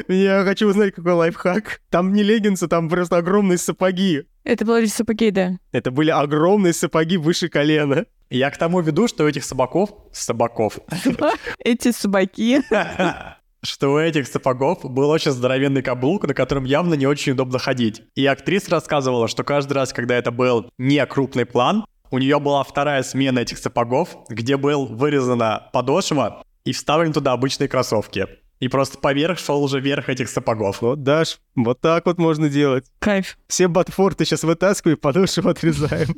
Я 0.08 0.42
хочу 0.44 0.68
узнать, 0.68 0.94
какой 0.94 1.12
лайфхак. 1.12 1.82
Там 1.90 2.14
не 2.14 2.22
леггинсы, 2.22 2.66
там 2.66 2.88
просто 2.88 3.18
огромные 3.18 3.58
сапоги. 3.58 4.24
Это 4.42 4.64
были 4.64 4.86
сапоги, 4.86 5.30
да. 5.30 5.58
Это 5.70 5.90
были 5.90 6.08
огромные 6.08 6.72
сапоги 6.72 7.18
выше 7.18 7.50
колена. 7.50 8.06
Я 8.30 8.50
к 8.50 8.56
тому 8.56 8.80
веду, 8.80 9.08
что 9.08 9.24
у 9.24 9.28
этих 9.28 9.44
собаков... 9.44 9.90
Собаков. 10.12 10.78
Эти 11.58 11.92
собаки. 11.92 12.62
что 13.62 13.92
у 13.92 13.98
этих 13.98 14.26
сапогов 14.26 14.78
был 14.82 15.10
очень 15.10 15.30
здоровенный 15.30 15.82
каблук, 15.82 16.26
на 16.26 16.34
котором 16.34 16.64
явно 16.64 16.94
не 16.94 17.06
очень 17.06 17.32
удобно 17.32 17.58
ходить. 17.58 18.02
И 18.14 18.26
актриса 18.26 18.70
рассказывала, 18.72 19.28
что 19.28 19.44
каждый 19.44 19.74
раз, 19.74 19.92
когда 19.92 20.16
это 20.16 20.30
был 20.30 20.70
не 20.78 21.04
крупный 21.06 21.46
план, 21.46 21.84
у 22.10 22.18
нее 22.18 22.38
была 22.40 22.62
вторая 22.64 23.02
смена 23.02 23.38
этих 23.38 23.58
сапогов, 23.58 24.16
где 24.28 24.56
был 24.56 24.86
вырезана 24.86 25.70
подошва 25.72 26.44
и 26.64 26.72
вставлены 26.72 27.14
туда 27.14 27.32
обычные 27.32 27.68
кроссовки. 27.68 28.26
И 28.60 28.68
просто 28.68 28.98
поверх 28.98 29.38
шел 29.38 29.62
уже 29.62 29.80
верх 29.80 30.08
этих 30.08 30.28
сапогов. 30.28 30.82
Вот, 30.82 31.02
Даш, 31.02 31.40
вот 31.56 31.80
так 31.80 32.06
вот 32.06 32.18
можно 32.18 32.48
делать. 32.48 32.84
Кайф. 33.00 33.36
Все 33.48 33.66
ботфорты 33.66 34.24
сейчас 34.24 34.44
вытаскиваю, 34.44 34.98
подошву 34.98 35.48
отрезаем. 35.48 36.16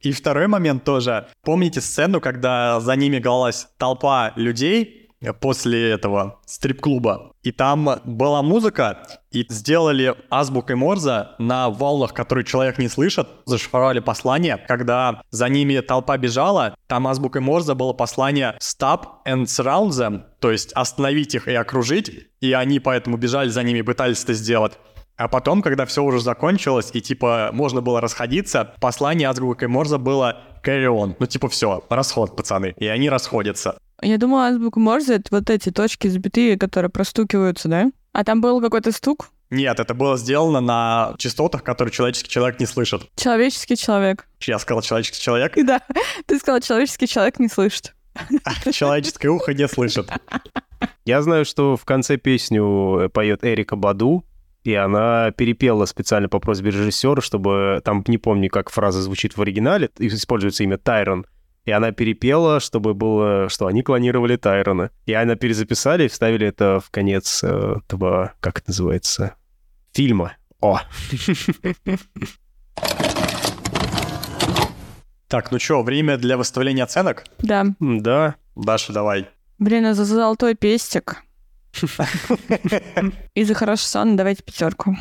И 0.00 0.12
второй 0.12 0.46
момент 0.46 0.84
тоже. 0.84 1.28
Помните 1.42 1.80
сцену, 1.80 2.20
когда 2.20 2.78
за 2.80 2.94
ними 2.94 3.18
галась 3.18 3.68
толпа 3.76 4.32
людей, 4.36 5.03
после 5.32 5.90
этого 5.90 6.40
стрип-клуба. 6.46 7.32
И 7.42 7.52
там 7.52 8.00
была 8.04 8.42
музыка, 8.42 9.06
и 9.30 9.44
сделали 9.48 10.14
азбукой 10.30 10.76
Морза 10.76 11.34
на 11.38 11.68
волнах, 11.70 12.14
которые 12.14 12.44
человек 12.44 12.78
не 12.78 12.88
слышит, 12.88 13.26
зашифровали 13.46 14.00
послание. 14.00 14.56
Когда 14.56 15.22
за 15.30 15.48
ними 15.48 15.80
толпа 15.80 16.16
бежала, 16.16 16.76
там 16.86 17.06
азбукой 17.08 17.40
Морза 17.40 17.74
было 17.74 17.92
послание 17.92 18.56
«Stop 18.60 19.06
and 19.26 19.44
surround 19.44 19.90
them», 19.90 20.22
то 20.40 20.50
есть 20.50 20.72
остановить 20.72 21.34
их 21.34 21.48
и 21.48 21.54
окружить, 21.54 22.28
и 22.40 22.52
они 22.52 22.80
поэтому 22.80 23.16
бежали 23.16 23.48
за 23.48 23.62
ними, 23.62 23.82
пытались 23.82 24.22
это 24.22 24.34
сделать. 24.34 24.74
А 25.16 25.28
потом, 25.28 25.62
когда 25.62 25.86
все 25.86 26.02
уже 26.02 26.20
закончилось, 26.20 26.90
и 26.92 27.00
типа 27.00 27.50
можно 27.52 27.80
было 27.80 28.00
расходиться, 28.00 28.74
послание 28.80 29.28
азбукой 29.28 29.68
Морза 29.68 29.98
было 29.98 30.42
carry 30.64 30.86
on. 30.86 31.14
Ну 31.18 31.26
типа 31.26 31.48
все, 31.48 31.84
расход, 31.88 32.36
пацаны. 32.36 32.74
И 32.78 32.86
они 32.86 33.08
расходятся. 33.08 33.78
Я 34.02 34.18
думала, 34.18 34.48
азбука 34.48 34.80
Морзе— 34.80 35.14
это 35.16 35.28
вот 35.30 35.50
эти 35.50 35.70
точки 35.70 36.08
запятые, 36.08 36.58
которые 36.58 36.90
простукиваются, 36.90 37.68
да? 37.68 37.90
А 38.12 38.24
там 38.24 38.40
был 38.40 38.60
какой-то 38.60 38.92
стук? 38.92 39.30
Нет, 39.50 39.78
это 39.78 39.94
было 39.94 40.16
сделано 40.16 40.60
на 40.60 41.14
частотах, 41.18 41.62
которые 41.62 41.92
человеческий 41.92 42.28
человек 42.28 42.58
не 42.58 42.66
слышит. 42.66 43.08
Человеческий 43.16 43.76
человек. 43.76 44.26
Я 44.40 44.58
сказал 44.58 44.82
человеческий 44.82 45.20
человек? 45.20 45.54
Да, 45.64 45.80
ты 46.26 46.38
сказал, 46.38 46.60
человеческий 46.60 47.06
человек 47.06 47.38
не 47.38 47.48
слышит. 47.48 47.94
человеческое 48.72 49.28
ухо 49.28 49.54
не 49.54 49.68
слышит. 49.68 50.10
Я 51.04 51.22
знаю, 51.22 51.44
что 51.44 51.76
в 51.76 51.84
конце 51.84 52.16
песню 52.16 53.10
поет 53.12 53.44
Эрика 53.44 53.76
Баду, 53.76 54.24
и 54.64 54.74
она 54.74 55.30
перепела 55.32 55.84
специально 55.84 56.28
по 56.28 56.38
просьбе 56.38 56.70
режиссера, 56.70 57.20
чтобы 57.20 57.82
там, 57.84 58.02
не 58.06 58.18
помню, 58.18 58.48
как 58.50 58.70
фраза 58.70 59.02
звучит 59.02 59.36
в 59.36 59.42
оригинале, 59.42 59.90
используется 59.98 60.64
имя 60.64 60.78
Тайрон, 60.78 61.26
и 61.64 61.70
она 61.70 61.92
перепела, 61.92 62.60
чтобы 62.60 62.94
было, 62.94 63.48
что 63.48 63.66
они 63.66 63.82
клонировали 63.82 64.36
Тайрона. 64.36 64.90
И 65.06 65.12
она 65.12 65.34
перезаписали 65.36 66.04
и 66.04 66.08
вставили 66.08 66.46
это 66.46 66.80
в 66.80 66.90
конец 66.90 67.42
э, 67.42 67.76
этого, 67.84 68.34
как 68.40 68.58
это 68.58 68.70
называется, 68.70 69.34
фильма. 69.92 70.36
О! 70.60 70.80
Так, 75.26 75.50
ну 75.50 75.58
что, 75.58 75.82
время 75.82 76.16
для 76.16 76.36
выставления 76.36 76.84
оценок? 76.84 77.24
Да. 77.38 77.66
Да. 77.80 78.36
Даша, 78.54 78.92
давай. 78.92 79.28
Блин, 79.58 79.86
а 79.86 79.94
за 79.94 80.04
золотой 80.04 80.54
пестик. 80.54 81.24
И 83.34 83.42
за 83.42 83.54
хороший 83.54 83.86
сон 83.86 84.16
давайте 84.16 84.44
пятерку. 84.44 84.96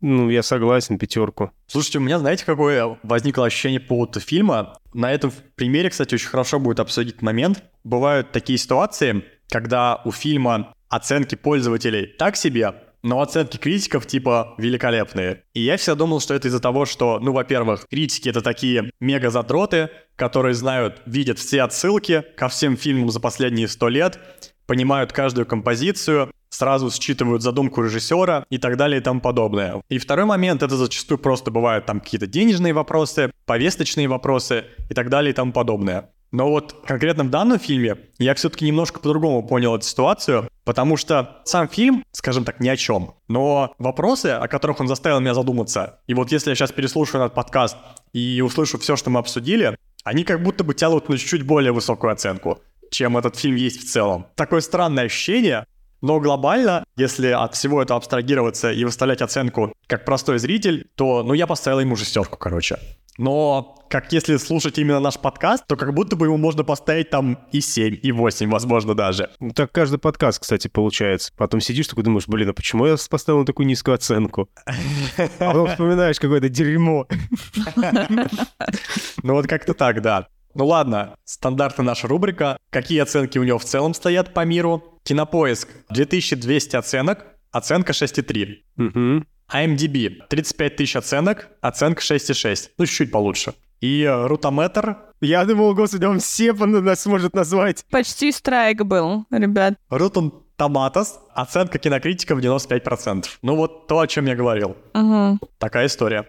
Ну, 0.00 0.30
я 0.30 0.42
согласен, 0.42 0.98
пятерку. 0.98 1.50
Слушайте, 1.66 1.98
у 1.98 2.02
меня, 2.02 2.18
знаете, 2.18 2.44
какое 2.44 2.98
возникло 3.02 3.46
ощущение 3.46 3.80
по 3.80 3.88
поводу 3.88 4.20
фильма? 4.20 4.78
На 4.94 5.12
этом 5.12 5.32
примере, 5.56 5.90
кстати, 5.90 6.14
очень 6.14 6.28
хорошо 6.28 6.60
будет 6.60 6.80
обсудить 6.80 7.20
момент. 7.20 7.64
Бывают 7.82 8.30
такие 8.30 8.58
ситуации, 8.58 9.24
когда 9.50 10.00
у 10.04 10.12
фильма 10.12 10.72
оценки 10.88 11.34
пользователей 11.34 12.06
так 12.06 12.36
себе, 12.36 12.74
но 13.02 13.20
оценки 13.20 13.56
критиков 13.56 14.06
типа 14.06 14.54
великолепные. 14.58 15.42
И 15.54 15.60
я 15.60 15.76
всегда 15.76 15.96
думал, 15.96 16.20
что 16.20 16.34
это 16.34 16.48
из-за 16.48 16.60
того, 16.60 16.84
что, 16.84 17.18
ну, 17.20 17.32
во-первых, 17.32 17.86
критики 17.88 18.28
это 18.28 18.40
такие 18.40 18.90
мега-задроты, 19.00 19.90
которые 20.16 20.54
знают, 20.54 21.02
видят 21.06 21.38
все 21.38 21.62
отсылки 21.62 22.24
ко 22.36 22.48
всем 22.48 22.76
фильмам 22.76 23.10
за 23.10 23.20
последние 23.20 23.68
сто 23.68 23.88
лет, 23.88 24.18
понимают 24.66 25.12
каждую 25.12 25.46
композицию, 25.46 26.30
сразу 26.50 26.90
считывают 26.90 27.42
задумку 27.42 27.82
режиссера 27.82 28.44
и 28.50 28.58
так 28.58 28.76
далее 28.76 29.00
и 29.00 29.02
тому 29.02 29.20
подобное. 29.20 29.82
И 29.88 29.98
второй 29.98 30.24
момент, 30.24 30.62
это 30.62 30.76
зачастую 30.76 31.18
просто 31.18 31.50
бывают 31.50 31.86
там 31.86 32.00
какие-то 32.00 32.26
денежные 32.26 32.72
вопросы, 32.72 33.30
повесточные 33.46 34.08
вопросы 34.08 34.64
и 34.88 34.94
так 34.94 35.08
далее 35.08 35.32
и 35.32 35.34
тому 35.34 35.52
подобное. 35.52 36.10
Но 36.30 36.50
вот 36.50 36.74
конкретно 36.86 37.24
в 37.24 37.30
данном 37.30 37.58
фильме 37.58 37.96
я 38.18 38.34
все-таки 38.34 38.66
немножко 38.66 39.00
по-другому 39.00 39.46
понял 39.46 39.74
эту 39.74 39.86
ситуацию, 39.86 40.48
потому 40.64 40.98
что 40.98 41.40
сам 41.44 41.68
фильм, 41.68 42.04
скажем 42.12 42.44
так, 42.44 42.60
ни 42.60 42.68
о 42.68 42.76
чем. 42.76 43.14
Но 43.28 43.74
вопросы, 43.78 44.26
о 44.26 44.46
которых 44.46 44.80
он 44.80 44.88
заставил 44.88 45.20
меня 45.20 45.32
задуматься, 45.32 46.00
и 46.06 46.12
вот 46.12 46.30
если 46.30 46.50
я 46.50 46.54
сейчас 46.54 46.70
переслушаю 46.72 47.24
этот 47.24 47.34
подкаст 47.34 47.78
и 48.12 48.42
услышу 48.44 48.78
все, 48.78 48.96
что 48.96 49.08
мы 49.08 49.20
обсудили, 49.20 49.78
они 50.04 50.24
как 50.24 50.42
будто 50.42 50.64
бы 50.64 50.74
тянут 50.74 51.08
на 51.08 51.16
чуть-чуть 51.16 51.46
более 51.46 51.72
высокую 51.72 52.12
оценку, 52.12 52.60
чем 52.90 53.16
этот 53.16 53.36
фильм 53.36 53.56
есть 53.56 53.80
в 53.80 53.90
целом. 53.90 54.26
Такое 54.34 54.60
странное 54.60 55.04
ощущение, 55.04 55.64
но 56.00 56.20
глобально, 56.20 56.84
если 56.96 57.28
от 57.28 57.54
всего 57.54 57.82
этого 57.82 57.98
абстрагироваться 57.98 58.70
и 58.72 58.84
выставлять 58.84 59.22
оценку 59.22 59.72
как 59.86 60.04
простой 60.04 60.38
зритель, 60.38 60.88
то, 60.94 61.22
ну, 61.22 61.34
я 61.34 61.46
поставил 61.46 61.80
ему 61.80 61.96
шестерку, 61.96 62.36
короче. 62.36 62.78
Но 63.18 63.74
как 63.90 64.12
если 64.12 64.36
слушать 64.36 64.78
именно 64.78 65.00
наш 65.00 65.18
подкаст, 65.18 65.66
то 65.66 65.74
как 65.74 65.92
будто 65.92 66.14
бы 66.14 66.26
ему 66.26 66.36
можно 66.36 66.62
поставить 66.62 67.10
там 67.10 67.36
и 67.50 67.60
7, 67.60 67.98
и 68.00 68.12
8, 68.12 68.48
возможно, 68.48 68.94
даже. 68.94 69.30
Ну, 69.40 69.50
так 69.50 69.72
каждый 69.72 69.98
подкаст, 69.98 70.38
кстати, 70.38 70.68
получается. 70.68 71.32
Потом 71.36 71.60
сидишь 71.60 71.88
такой 71.88 72.04
думаешь, 72.04 72.28
блин, 72.28 72.50
а 72.50 72.52
почему 72.52 72.86
я 72.86 72.94
поставил 73.10 73.44
такую 73.44 73.66
низкую 73.66 73.96
оценку? 73.96 74.48
А 75.16 75.22
потом 75.38 75.66
вспоминаешь 75.66 76.20
какое-то 76.20 76.48
дерьмо. 76.48 77.08
Ну 79.24 79.34
вот 79.34 79.48
как-то 79.48 79.74
так, 79.74 80.00
да. 80.00 80.28
Ну 80.54 80.66
ладно, 80.66 81.16
стандартная 81.24 81.86
наша 81.86 82.08
рубрика. 82.08 82.58
Какие 82.70 83.00
оценки 83.00 83.38
у 83.38 83.44
него 83.44 83.58
в 83.58 83.64
целом 83.64 83.94
стоят 83.94 84.34
по 84.34 84.44
миру? 84.44 84.98
Кинопоиск 85.04 85.68
2200 85.90 86.76
оценок, 86.76 87.26
оценка 87.50 87.92
6,3. 87.92 88.56
Угу. 88.76 89.24
IMDb 89.52 90.26
35 90.28 90.76
тысяч 90.76 90.96
оценок, 90.96 91.48
оценка 91.60 92.02
6,6. 92.02 92.70
Ну, 92.76 92.86
чуть-чуть 92.86 93.10
получше. 93.10 93.54
И 93.80 94.04
Рутометр. 94.06 94.96
Я 95.20 95.44
думал, 95.44 95.74
господи, 95.74 96.04
он 96.04 96.18
все 96.18 96.52
нас 96.52 97.00
сможет 97.02 97.34
назвать. 97.34 97.84
Почти 97.90 98.32
страйк 98.32 98.82
был, 98.84 99.24
ребят. 99.30 99.74
Рутон 99.88 100.44
Томатос, 100.56 101.20
оценка 101.34 101.78
кинокритиков 101.78 102.40
95%. 102.40 103.24
Ну 103.42 103.54
вот 103.54 103.86
то, 103.86 104.00
о 104.00 104.06
чем 104.06 104.26
я 104.26 104.34
говорил. 104.34 104.76
Угу. 104.94 105.38
Такая 105.58 105.86
история. 105.86 106.26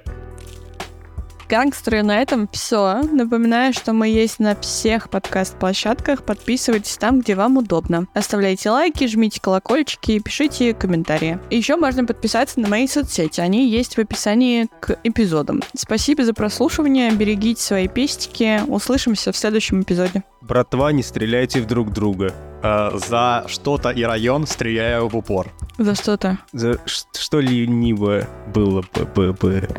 Гангстеры, 1.49 2.03
на 2.03 2.21
этом 2.21 2.47
все. 2.51 3.01
Напоминаю, 3.01 3.73
что 3.73 3.91
мы 3.91 4.07
есть 4.07 4.39
на 4.39 4.55
всех 4.55 5.09
подкаст-площадках. 5.09 6.23
Подписывайтесь 6.23 6.97
там, 6.97 7.21
где 7.21 7.33
вам 7.33 7.57
удобно. 7.57 8.05
Оставляйте 8.13 8.69
лайки, 8.69 9.07
жмите 9.07 9.41
колокольчики 9.41 10.12
и 10.12 10.19
пишите 10.19 10.75
комментарии. 10.75 11.39
Еще 11.49 11.75
можно 11.75 12.05
подписаться 12.05 12.59
на 12.59 12.67
мои 12.67 12.88
соцсети. 12.88 13.41
Они 13.41 13.67
есть 13.67 13.95
в 13.95 13.99
описании 13.99 14.67
к 14.79 14.99
эпизодам. 15.03 15.63
Спасибо 15.75 16.23
за 16.23 16.35
прослушивание. 16.35 17.12
Берегите 17.12 17.62
свои 17.63 17.88
пестики. 17.88 18.62
Услышимся 18.67 19.31
в 19.31 19.38
следующем 19.38 19.81
эпизоде. 19.81 20.23
Братва, 20.41 20.91
не 20.91 21.01
стреляйте 21.01 21.62
в 21.62 21.65
друг 21.65 21.91
друга. 21.91 22.31
Э, 22.61 22.91
за 23.07 23.45
что-то 23.47 23.89
и 23.89 24.03
район 24.03 24.45
стреляю 24.47 25.07
в 25.07 25.15
упор. 25.15 25.47
За 25.77 25.95
что-то. 25.95 26.37
За 26.51 26.73
ш- 26.85 27.05
что 27.17 27.39
ленивое 27.39 28.27
было 28.53 28.83
бы. 28.93 29.05
бы- 29.05 29.33
бы. 29.33 29.69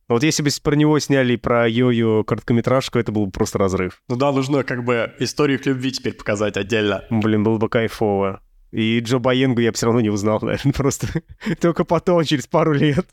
Вот 0.08 0.22
если 0.22 0.42
бы 0.42 0.48
про 0.62 0.74
него 0.74 0.98
сняли 1.00 1.36
про 1.36 1.68
Йо-Йо 1.68 2.24
короткометражку, 2.24 2.98
это 2.98 3.12
был 3.12 3.26
бы 3.26 3.30
просто 3.30 3.58
разрыв. 3.58 4.02
Ну 4.08 4.16
да, 4.16 4.32
нужно 4.32 4.64
как 4.64 4.82
бы 4.84 5.12
историю 5.18 5.58
их 5.58 5.66
любви 5.66 5.92
теперь 5.92 6.14
показать 6.14 6.56
отдельно. 6.56 7.04
Блин, 7.10 7.44
было 7.44 7.58
бы 7.58 7.68
кайфово. 7.68 8.40
И 8.70 9.00
Джо 9.00 9.18
Баенгу 9.18 9.60
я 9.60 9.70
бы 9.70 9.76
все 9.76 9.86
равно 9.86 10.00
не 10.00 10.08
узнал, 10.08 10.40
наверное, 10.42 10.72
просто 10.72 11.08
только 11.60 11.84
потом, 11.84 12.24
через 12.24 12.46
пару 12.46 12.72
лет. 12.72 13.06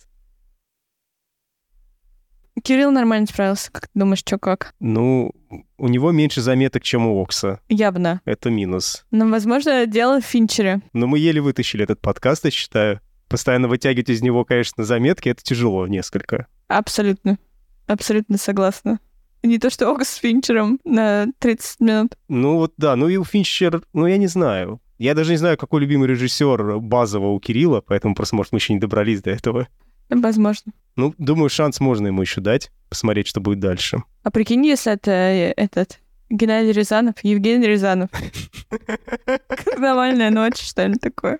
Кирилл 2.64 2.92
нормально 2.92 3.28
справился. 3.28 3.70
Как 3.72 3.88
ты 3.88 4.00
думаешь, 4.00 4.20
что 4.20 4.38
как? 4.40 4.74
Ну, 4.80 5.34
у 5.78 5.88
него 5.90 6.12
меньше 6.12 6.42
заметок, 6.42 6.84
чем 6.84 7.06
у 7.06 7.22
Окса. 7.22 7.60
Явно. 7.68 8.22
Это 8.24 8.50
минус. 8.50 9.06
Но, 9.12 9.28
возможно, 9.28 9.86
дело 9.86 10.22
в 10.22 10.26
Финчере. 10.26 10.82
Но 10.94 11.06
мы 11.06 11.20
еле 11.20 11.42
вытащили 11.42 11.84
этот 11.84 12.00
подкаст, 12.00 12.46
я 12.46 12.52
считаю. 12.52 13.02
Постоянно 13.28 13.68
вытягивать 13.68 14.10
из 14.10 14.22
него, 14.22 14.46
конечно, 14.46 14.84
заметки, 14.84 15.30
это 15.30 15.44
тяжело 15.44 15.88
несколько. 15.88 16.48
Абсолютно. 16.68 17.38
Абсолютно 17.88 18.38
согласна. 18.38 19.00
Не 19.44 19.60
то, 19.60 19.70
что 19.70 19.92
Окс 19.92 20.10
с 20.10 20.16
Финчером 20.16 20.80
на 20.84 21.28
30 21.40 21.80
минут. 21.80 22.18
Ну 22.28 22.58
вот 22.58 22.74
да, 22.78 22.96
ну 22.96 23.08
и 23.08 23.18
у 23.18 23.24
Финчер, 23.24 23.84
ну 23.94 24.08
я 24.08 24.18
не 24.18 24.28
знаю. 24.28 24.82
Я 24.98 25.14
даже 25.14 25.32
не 25.32 25.38
знаю, 25.38 25.58
какой 25.58 25.82
любимый 25.82 26.08
режиссер 26.08 26.80
базово 26.80 27.28
у 27.28 27.40
Кирилла, 27.40 27.82
поэтому 27.82 28.16
просто, 28.16 28.36
может, 28.36 28.54
мы 28.54 28.60
еще 28.60 28.74
не 28.74 28.80
добрались 28.80 29.22
до 29.22 29.32
этого. 29.32 29.68
Возможно. 30.10 30.72
Ну, 30.96 31.14
думаю, 31.18 31.50
шанс 31.50 31.80
можно 31.80 32.08
ему 32.08 32.22
еще 32.22 32.42
дать, 32.42 32.72
посмотреть, 32.90 33.28
что 33.28 33.42
будет 33.42 33.60
дальше. 33.60 34.04
А 34.24 34.32
прикинь, 34.32 34.66
если 34.66 34.94
это 34.94 35.12
э, 35.12 35.52
этот 35.58 36.00
Геннадий 36.30 36.72
Рязанов, 36.72 37.16
Евгений 37.24 37.68
Рязанов. 37.68 38.10
Карнавальная 39.48 40.30
ночь, 40.30 40.62
что 40.62 40.86
ли, 40.86 40.96
такое. 40.96 41.40